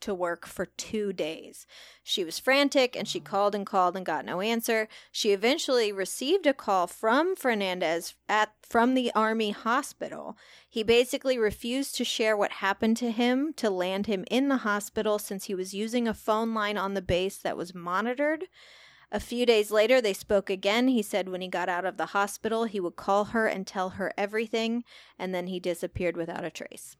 [0.00, 1.66] to work for two days.
[2.02, 4.88] She was frantic and she called and called and got no answer.
[5.10, 10.36] She eventually received a call from Fernandes at from the army hospital.
[10.68, 15.18] He basically refused to share what happened to him to land him in the hospital
[15.18, 18.44] since he was using a phone line on the base that was monitored.
[19.12, 20.88] A few days later, they spoke again.
[20.88, 23.90] He said when he got out of the hospital, he would call her and tell
[23.90, 24.82] her everything,
[25.18, 26.96] and then he disappeared without a trace.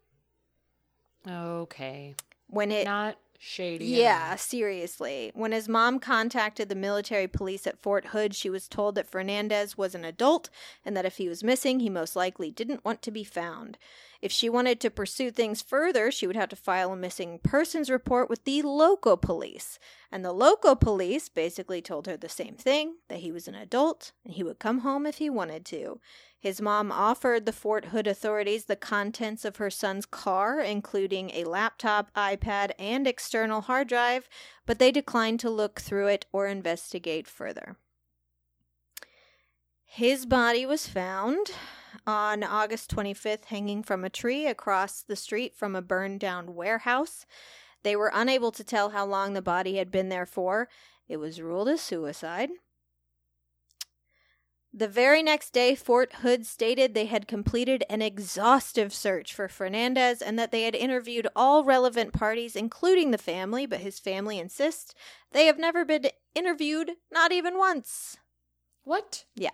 [1.28, 2.14] Okay.
[2.48, 3.86] When it Not shady.
[3.86, 5.30] Yeah, seriously.
[5.34, 9.76] When his mom contacted the military police at Fort Hood, she was told that Fernandes
[9.76, 10.50] was an adult
[10.84, 13.78] and that if he was missing, he most likely didn't want to be found.
[14.24, 17.90] If she wanted to pursue things further, she would have to file a missing persons
[17.90, 19.78] report with the local police.
[20.10, 24.12] And the local police basically told her the same thing that he was an adult
[24.24, 26.00] and he would come home if he wanted to.
[26.40, 31.44] His mom offered the Fort Hood authorities the contents of her son's car, including a
[31.44, 34.26] laptop, iPad, and external hard drive,
[34.64, 37.76] but they declined to look through it or investigate further.
[39.84, 41.50] His body was found
[42.06, 47.26] on August 25th hanging from a tree across the street from a burned down warehouse.
[47.82, 50.68] They were unable to tell how long the body had been there for.
[51.08, 52.50] It was ruled a suicide.
[54.76, 60.20] The very next day, Fort Hood stated they had completed an exhaustive search for Fernandes
[60.20, 64.92] and that they had interviewed all relevant parties, including the family, but his family insists
[65.30, 68.16] they have never been interviewed, not even once.
[68.82, 69.26] What?
[69.36, 69.50] Yeah.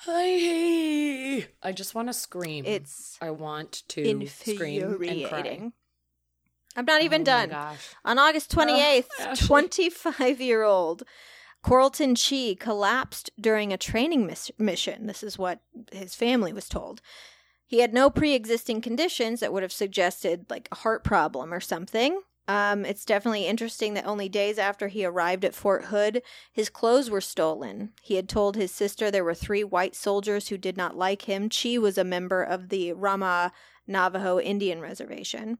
[0.00, 1.46] Hi.
[1.62, 2.64] I just want to scream.
[2.66, 5.70] It's I want to scream and cry.
[6.76, 7.48] I'm not even Oh done.
[7.48, 7.88] gosh.
[8.04, 9.46] On August ah, 28th, Ashley.
[9.46, 11.02] 25 year old
[11.62, 15.06] Corlton Chee collapsed during a training miss- mission.
[15.06, 15.60] This is what
[15.92, 17.00] his family was told.
[17.66, 21.60] He had no pre existing conditions that would have suggested like a heart problem or
[21.60, 22.20] something.
[22.48, 27.10] Um, it's definitely interesting that only days after he arrived at Fort Hood, his clothes
[27.10, 27.92] were stolen.
[28.02, 31.50] He had told his sister there were three white soldiers who did not like him.
[31.50, 33.52] Chee was a member of the Ramah
[33.86, 35.58] Navajo Indian Reservation.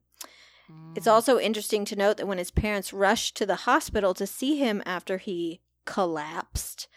[0.95, 4.59] It's also interesting to note that when his parents rushed to the hospital to see
[4.59, 6.89] him after he collapsed,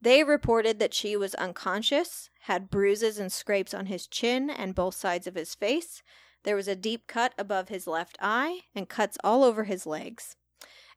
[0.00, 4.94] they reported that she was unconscious, had bruises and scrapes on his chin and both
[4.94, 6.02] sides of his face.
[6.44, 10.36] There was a deep cut above his left eye and cuts all over his legs.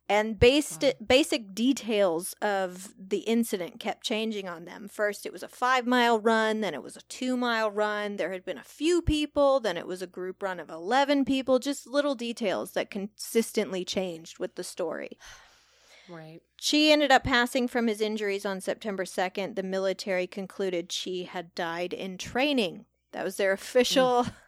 [0.10, 4.89] And basic, basic details of the incident kept changing on them.
[4.89, 8.18] First, it was a five mile run, then it was a two mile run.
[8.18, 11.58] There had been a few people, then it was a group run of 11 people.
[11.58, 15.18] Just little details that consistently changed with the story.
[16.10, 16.41] Right.
[16.58, 19.56] Chee ended up passing from his injuries on September 2nd.
[19.56, 22.86] The military concluded Chee had died in training.
[23.14, 24.30] That was their official hmm.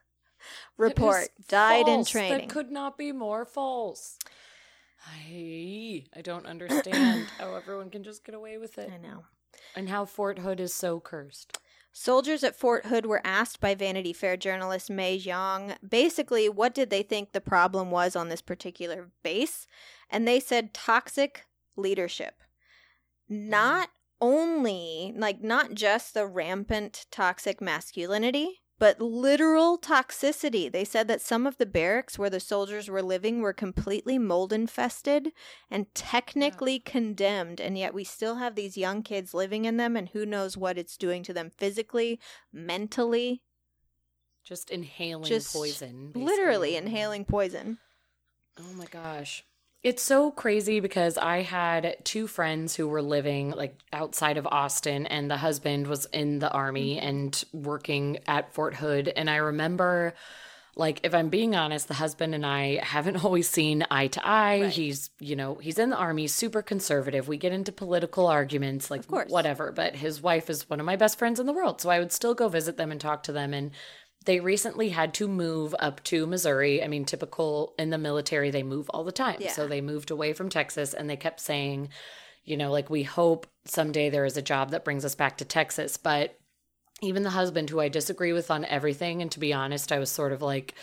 [0.78, 1.30] report.
[1.38, 2.10] That is Died in false.
[2.10, 2.38] training.
[2.48, 4.18] That could not be more false.
[5.08, 9.26] I I don't understand how everyone can just get away with it, I know.
[9.76, 11.60] and how Fort Hood is so cursed.
[11.92, 16.90] Soldiers at Fort Hood were asked by Vanity Fair journalist Mei Zhang basically what did
[16.90, 19.66] they think the problem was on this particular base,
[20.10, 21.46] and they said toxic
[21.78, 22.42] leadership.
[23.32, 23.48] Mm.
[23.50, 23.90] Not
[24.20, 30.72] only, like, not just the rampant toxic masculinity, but literal toxicity.
[30.72, 34.52] They said that some of the barracks where the soldiers were living were completely mold
[34.52, 35.32] infested
[35.72, 40.10] and technically condemned, and yet we still have these young kids living in them, and
[40.10, 42.20] who knows what it's doing to them physically,
[42.52, 43.42] mentally,
[44.44, 46.12] Just inhaling just poison.
[46.14, 47.80] literally inhaling poison.
[48.60, 49.46] Oh my gosh.
[49.86, 55.06] It's so crazy because I had two friends who were living like outside of Austin
[55.06, 57.04] and the husband was in the army mm.
[57.08, 60.16] and working at Fort Hood and I remember
[60.76, 64.62] like if I'm being honest the husband and I haven't always seen eye to eye.
[64.64, 64.74] Right.
[64.74, 67.28] He's, you know, he's in the army, super conservative.
[67.28, 69.30] We get into political arguments like Of course.
[69.30, 72.00] whatever, but his wife is one of my best friends in the world, so I
[72.00, 73.70] would still go visit them and talk to them and
[74.26, 76.84] they recently had to move up to Missouri.
[76.84, 79.38] I mean, typical in the military, they move all the time.
[79.40, 79.52] Yeah.
[79.52, 81.90] So they moved away from Texas and they kept saying,
[82.44, 85.46] you know, like, we hope someday there is a job that brings us back to
[85.46, 85.98] Texas.
[85.98, 86.38] But
[87.02, 90.10] even the husband, who I disagree with on everything, and to be honest, I was
[90.10, 90.76] sort of like,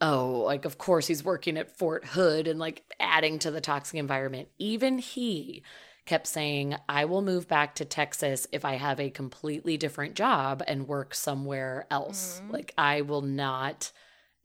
[0.00, 3.98] oh, like, of course he's working at Fort Hood and like adding to the toxic
[3.98, 4.48] environment.
[4.58, 5.62] Even he
[6.06, 10.62] kept saying, I will move back to Texas if I have a completely different job
[10.66, 12.40] and work somewhere else.
[12.42, 12.52] Mm-hmm.
[12.52, 13.92] Like, I will not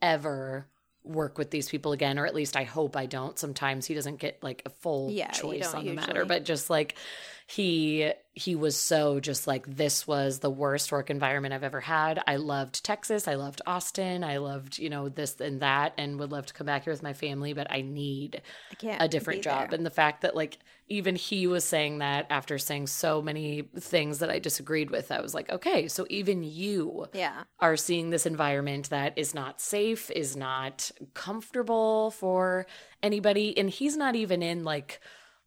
[0.01, 0.67] ever
[1.03, 3.37] work with these people again, or at least I hope I don't.
[3.37, 6.95] Sometimes he doesn't get like a full Yeah, choice on the matter, but just like
[7.47, 12.21] he he was so just like this was the worst work environment I've ever had.
[12.27, 16.31] I loved Texas, I loved Austin, I loved, you know, this and that and would
[16.31, 18.41] love to come back here with my family, but I need
[18.71, 19.73] I a different job.
[19.73, 19.73] there.
[19.73, 24.19] And the fact that like even he was saying that after saying so many things
[24.19, 27.45] that I disagreed with, I was like, okay, so even you Yeah.
[27.59, 32.67] are seeing this environment that is not safe, is not comfortable for
[33.01, 33.57] anybody.
[33.57, 34.99] And he's not even in like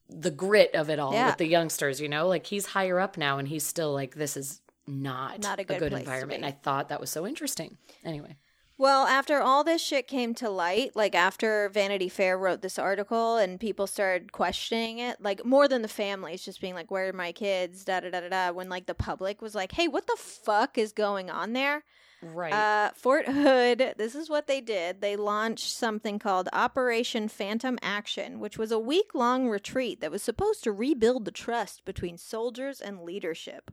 [0.09, 1.26] the grit of it all Yeah.
[1.26, 2.26] with the youngsters, you know?
[2.26, 5.78] Like he's higher up now and he's still like, this is not, Not a good
[5.78, 6.44] place to environment.
[6.44, 7.76] And I thought that was so interesting.
[8.04, 8.36] Anyway.
[8.80, 13.36] Well, after all this shit came to light, like after Vanity Fair wrote this article
[13.36, 17.12] and people started questioning it, like more than the families just being like, Where are
[17.12, 17.84] my kids?
[17.84, 18.52] Da da da da da.
[18.52, 21.82] When like the public was like, Hey, what the fuck is going on there?
[22.20, 22.52] Right.
[22.52, 25.00] Uh, Fort Hood, this is what they did.
[25.00, 30.22] They launched something called Operation Phantom Action, which was a week long retreat that was
[30.22, 33.70] supposed to rebuild the trust between soldiers and leadership.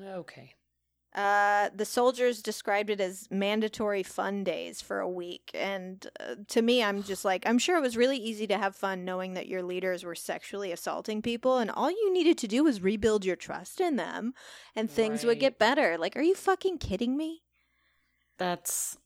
[0.00, 0.54] okay.
[1.14, 5.50] Uh, the soldiers described it as mandatory fun days for a week.
[5.54, 8.76] And uh, to me, I'm just like, I'm sure it was really easy to have
[8.76, 11.56] fun knowing that your leaders were sexually assaulting people.
[11.56, 14.34] And all you needed to do was rebuild your trust in them
[14.74, 15.96] and things would get better.
[15.96, 17.44] Like, are you fucking kidding me?
[18.38, 18.98] That's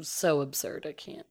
[0.00, 0.86] so absurd.
[0.86, 1.26] I can't.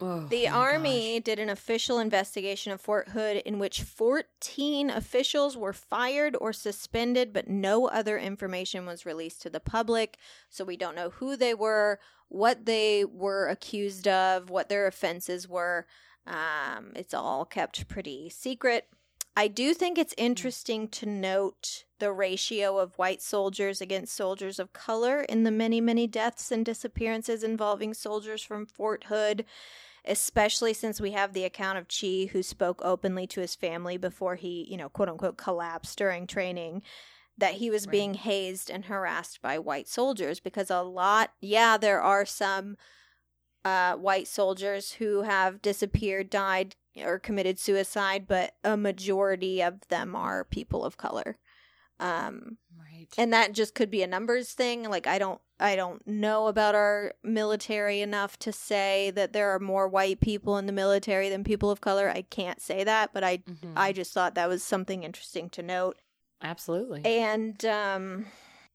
[0.00, 5.56] Oh, The my Army did an official investigation of Fort Hood in which 14 officials
[5.56, 10.18] were fired or suspended, but no other information was released to the public.
[10.50, 15.48] So we don't know who they were, what they were accused of, what their offenses
[15.48, 15.86] were.
[16.26, 18.88] Um, it's all kept pretty secret.
[19.36, 24.72] I do think it's interesting to note the ratio of white soldiers against soldiers of
[24.72, 29.44] color in the many, many deaths and disappearances involving soldiers from Fort Hood
[30.04, 34.34] especially since we have the account of Chee who spoke openly to his family before
[34.34, 36.82] he, you know, quote unquote collapsed during training
[37.38, 37.92] that he was Right.
[37.92, 42.76] being hazed and harassed by white soldiers because a lot yeah, there are some
[43.64, 50.16] uh white soldiers who have disappeared, died or committed suicide, but a majority of them
[50.16, 51.38] are people of color.
[52.02, 53.06] Um Right.
[53.16, 56.74] and that just could be a numbers thing like i don't i don't know about
[56.74, 61.44] our military enough to say that there are more white people in the military than
[61.44, 63.72] people of color i can't say that but i Mhm.
[63.76, 65.96] i just thought that was something interesting to note
[66.42, 67.02] Absolutely.
[67.04, 68.26] and um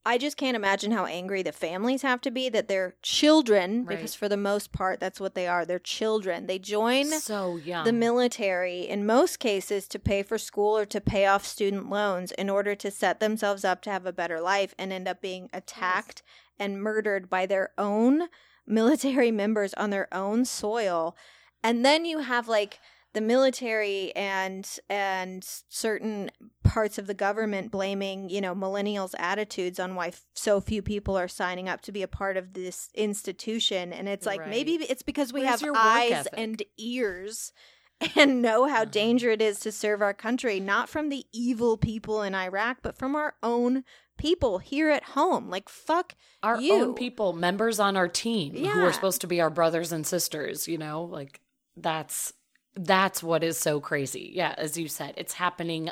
[0.07, 3.95] i just can't imagine how angry the families have to be that their children Right.
[3.97, 7.85] because for the most part that's what they are they're children they join so young.
[7.85, 12.31] the military in most cases to pay for school or to pay off student loans
[12.31, 15.49] in order to set themselves up to have a better life and end up being
[15.53, 16.23] attacked
[16.57, 18.23] and murdered by their own
[18.65, 21.15] military members on their own soil
[21.63, 22.79] and then you have like
[23.17, 26.29] the military and and certain
[26.63, 31.17] parts of the government blaming you know millennials attitudes on why f- so few people
[31.17, 34.49] are signing up to be a part of this institution and it's like Right.
[34.49, 36.33] maybe it's because we Where's have your eyes ethic?
[36.37, 37.51] and ears
[38.15, 38.85] and know how Uh-huh.
[39.03, 42.97] dangerous it is to serve our country not from the evil people in Iraq but
[42.97, 43.83] from our own
[44.17, 46.73] people here at home like fuck our you.
[46.73, 50.67] own people, members on our team who are supposed to be our brothers and sisters,
[50.67, 51.03] you know?
[51.03, 51.41] Like
[51.75, 52.31] that's
[52.79, 54.31] that's what is so crazy.
[54.35, 55.89] Yeah, as you said, it's happening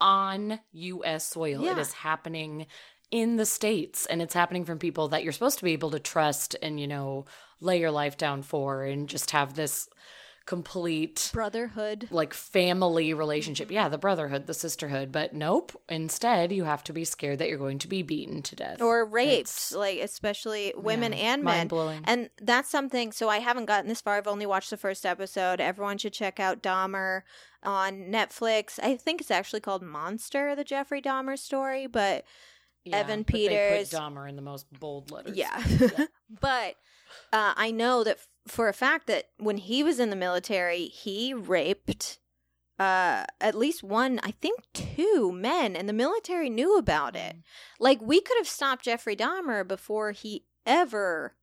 [0.00, 1.62] on US soil.
[1.62, 1.80] It Yeah.
[1.80, 2.66] is happening
[3.10, 6.00] in the states and it's happening from people that you're supposed to be able to
[6.00, 7.26] trust and, you know,
[7.60, 9.88] lay your life down for and just have this
[10.46, 12.08] complete brotherhood.
[12.10, 13.70] like family relationship.
[13.70, 15.72] Yeah, the brotherhood, the sisterhood, but nope.
[15.88, 18.80] Instead, you have to be scared that you're going to be beaten to death.
[18.82, 21.56] Or raped It's- like especially women yeah, and men.
[21.58, 22.02] mind-blowing.
[22.04, 24.16] and that's something so i haven't gotten this far.
[24.16, 25.60] I've only watched the first episode.
[25.60, 27.22] Everyone should check out dahmer
[27.62, 28.78] on netflix.
[28.82, 32.24] I think it's actually called monster the jeffrey dahmer story but
[32.92, 35.36] Evan but They Peters- put Dahmer in the most bold letters.
[35.36, 35.62] yeah.
[36.40, 36.74] But
[37.32, 41.32] uh, i know that for a fact that when he was in the military he
[41.32, 42.18] raped
[42.78, 47.36] uh at least one i think two men and the military knew about it
[47.78, 51.34] like we could have stopped Jeffrey Dahmer before he ever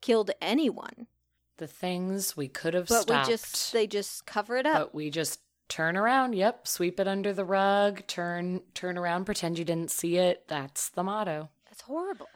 [0.00, 1.06] killed anyone.
[1.56, 3.06] The things we could have stopped.
[3.06, 3.28] But stopped.
[3.28, 4.74] we just they just cover it up.
[4.74, 6.34] but we just turn around.
[6.34, 8.06] Yep, sweep it under the rug.
[8.06, 9.24] Turn turn around.
[9.24, 10.44] Pretend you didn't see it.
[10.48, 11.50] That's the motto.
[11.66, 12.28] That's horrible.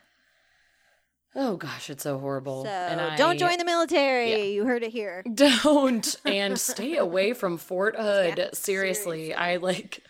[1.48, 2.64] Oh gosh, it's so horrible.
[2.64, 4.30] So and I, don't join the military.
[4.32, 4.36] yeah.
[4.36, 5.24] You heard it here.
[5.34, 8.34] Don't and stay away from Fort Hood.
[8.36, 9.34] Yeah, seriously, seriously.
[9.34, 10.02] I like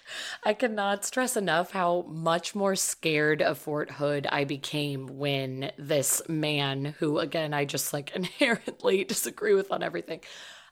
[0.42, 6.22] I cannot stress enough how much more scared of Fort Hood I became when this
[6.28, 10.22] man who again I just like inherently disagree with on everything.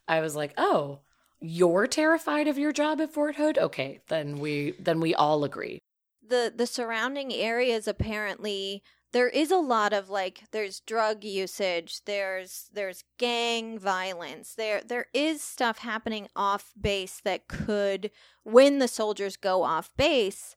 [0.09, 0.99] I was like, "Oh,
[1.39, 3.57] you're terrified of your job at Fort Hood?
[3.57, 5.79] Okay, then we then we all agree."
[6.29, 8.83] The the surrounding areas apparently
[9.13, 14.55] there is a lot of like there's drug usage, there's there's gang violence.
[14.55, 18.11] There there is stuff happening off base that could
[18.43, 20.55] when the soldiers go off base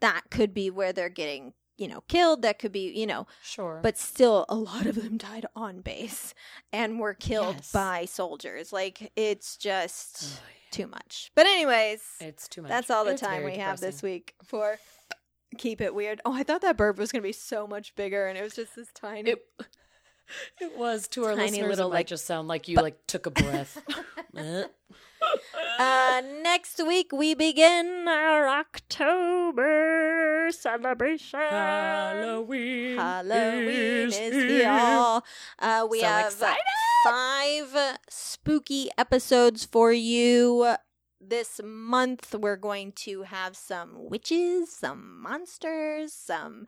[0.00, 3.80] that could be where they're getting, you know, killed, that could be, you know, Sure.
[3.82, 6.34] but still a lot of them died on base
[6.72, 7.72] and were killed Yes.
[7.72, 8.72] by soldiers.
[8.72, 11.30] Like it's just oh, Ugh, too much.
[11.34, 12.70] But anyways, it's too much.
[12.70, 14.78] that's all the It's time we have this week for
[15.58, 16.20] keep it weird.
[16.24, 18.54] Oh, I thought that burp was going to be so much bigger and it was
[18.54, 19.30] just this tiny.
[19.32, 19.46] It
[20.60, 21.68] It was to our Tiny listeners.
[21.70, 23.82] little, it might like, just sound like you like took a breath.
[24.36, 24.64] Eh.
[25.78, 31.38] Uh, next week we begin our October celebration.
[31.40, 32.96] Halloween.
[32.96, 34.48] Halloween is here.
[34.48, 35.20] here.
[35.58, 36.62] Uh, we So have excited.
[37.04, 40.74] five spooky episodes for you.
[41.20, 46.66] This month, we're going to have some witches, some monsters, some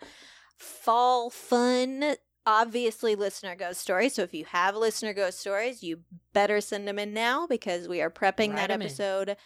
[0.57, 2.16] fall fun.
[2.45, 4.15] Obviously, listener ghost stories.
[4.15, 6.01] So, if you have listener ghost stories, you
[6.33, 8.87] better send them in now because we are prepping that that 'em in.
[8.89, 9.37] episode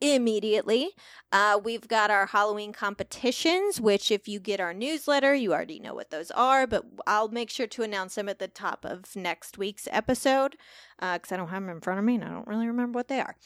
[0.00, 0.90] immediately.
[1.32, 5.94] Uh, we've got our Halloween competitions, which, if you get our newsletter, you already know
[5.94, 9.58] what those are, but I'll make sure to announce them at the top of next
[9.58, 10.56] week's episode
[11.00, 13.08] because I don't have them in front of me and I don't really remember what
[13.08, 13.36] they are.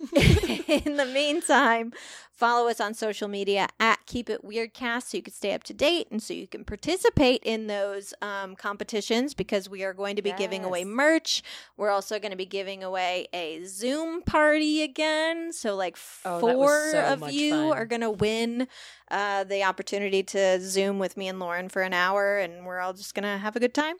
[0.16, 1.92] in the meantime,
[2.32, 5.74] follow us on social media at Keep It Weirdcast so you can stay up to
[5.74, 10.22] date and so you can participate in those um, competitions because we are going to
[10.22, 11.42] be giving away merch.
[11.76, 15.52] We're also going to be giving away a Zoom party again.
[15.52, 17.78] So, like, Oh, four so of you fun.
[17.78, 18.68] are going to win
[19.10, 22.94] uh, the opportunity to Zoom with me and Lauren for an hour, and we're all
[22.94, 23.96] just going to have a good time.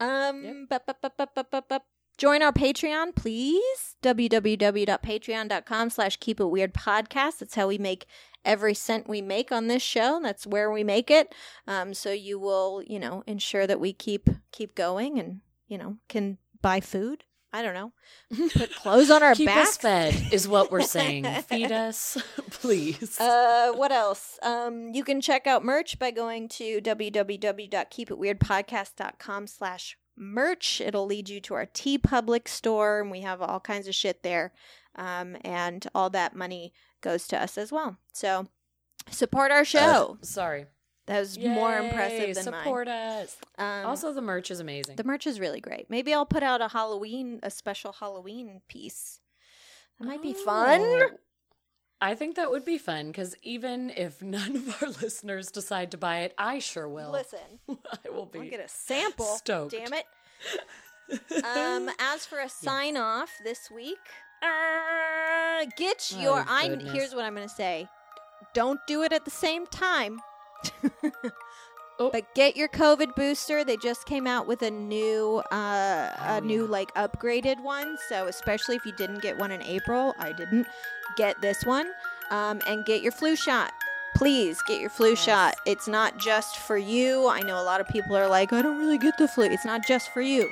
[0.00, 0.86] Um, bup.
[2.20, 3.96] Join our Patreon, please.
[4.02, 7.38] www.patreon.com slash keep it weird podcast.
[7.38, 8.04] That's how we make
[8.44, 10.20] every cent we make on this show.
[10.22, 11.34] That's where we make it.
[11.66, 15.96] Um, so you will, you know, ensure that we keep keep going and, you know,
[16.10, 17.24] can buy food.
[17.54, 17.92] I don't know.
[18.54, 19.70] Put clothes on our Keep backs.
[19.70, 21.24] us fed is what we're saying.
[21.48, 22.18] Feed us,
[22.50, 23.18] please.
[23.18, 24.38] Uh, what else?
[24.42, 30.80] Um, you can check out merch by going to www.keepitweirdpodcast.com slash merch.
[30.80, 34.52] It'll lead you to our TeePublic store, and we have all kinds of shit there.
[34.96, 37.96] Um, and all that money goes to us as well.
[38.12, 38.46] So
[39.10, 40.18] support our show.
[40.22, 40.66] Sorry.
[41.06, 43.36] that was more impressive than support us.
[43.56, 44.96] Um, Also, the merch is amazing.
[44.96, 45.88] the merch is really great.
[45.88, 49.20] Maybe I'll put out a Halloween, a special Halloween piece.
[49.98, 50.80] That might be fun.
[52.02, 52.06] Oh.
[52.06, 55.98] I think that would be fun because even if none of our listeners decide to
[55.98, 57.10] buy it, I sure will.
[57.10, 57.38] Listen.
[57.68, 58.38] I will be.
[58.40, 59.26] I'll get a sample.
[59.26, 59.72] stoked.
[59.72, 60.04] Damn it.
[61.44, 63.98] Um, as for a sign off this week,
[64.44, 66.44] uh, get Oh, your.
[66.48, 66.92] I goodness.
[66.92, 67.88] here's what I'm gonna say.
[68.54, 70.20] Don't do it at the same time.
[72.00, 72.10] Oh.
[72.10, 73.62] But get your COVID booster.
[73.62, 76.70] They just came out with a new, uh, a Oh, new yeah.
[76.70, 77.98] like upgraded one.
[78.08, 80.66] So especially if you didn't get one in April, I didn't
[81.16, 81.90] get this one.
[82.30, 83.72] Um, and get your flu shot.
[84.16, 85.18] Please get your flu Yes.
[85.22, 85.54] shot.
[85.66, 87.28] It's not just for you.
[87.28, 89.44] I know a lot of people are like, I don't really get the flu.
[89.44, 90.50] It's not just for you.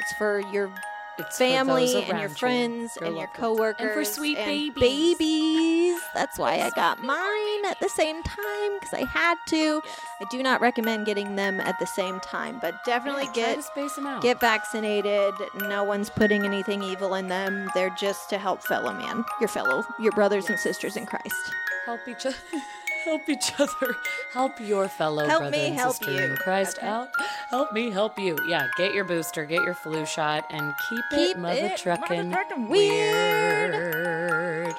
[0.00, 0.70] It's for your
[1.18, 4.46] It's family those and your around you, friends and your coworkers and for sweet and
[4.74, 5.18] babies.
[5.18, 5.79] babies.
[6.14, 9.82] That's why I got mine at the same time because I had to.
[10.20, 13.94] I do not recommend getting them at the same time, but definitely Yeah, get space
[13.94, 14.22] them out.
[14.22, 15.34] get vaccinated.
[15.54, 17.70] No one's putting anything evil in them.
[17.74, 21.34] They're just to help fellow man, your fellow, your brothers and sisters in Christ.
[21.86, 22.36] help each other.
[23.06, 23.96] Help each other.
[24.34, 26.18] Help your fellow Help brother me and help sister you.
[26.18, 26.86] in Christ Okay.
[26.86, 27.08] out.
[27.48, 28.36] Help me help you.
[28.46, 32.30] Yeah, get your booster, get your flu shot, and keep, Keep it mother it truckin'
[32.30, 34.74] motherfucking weird.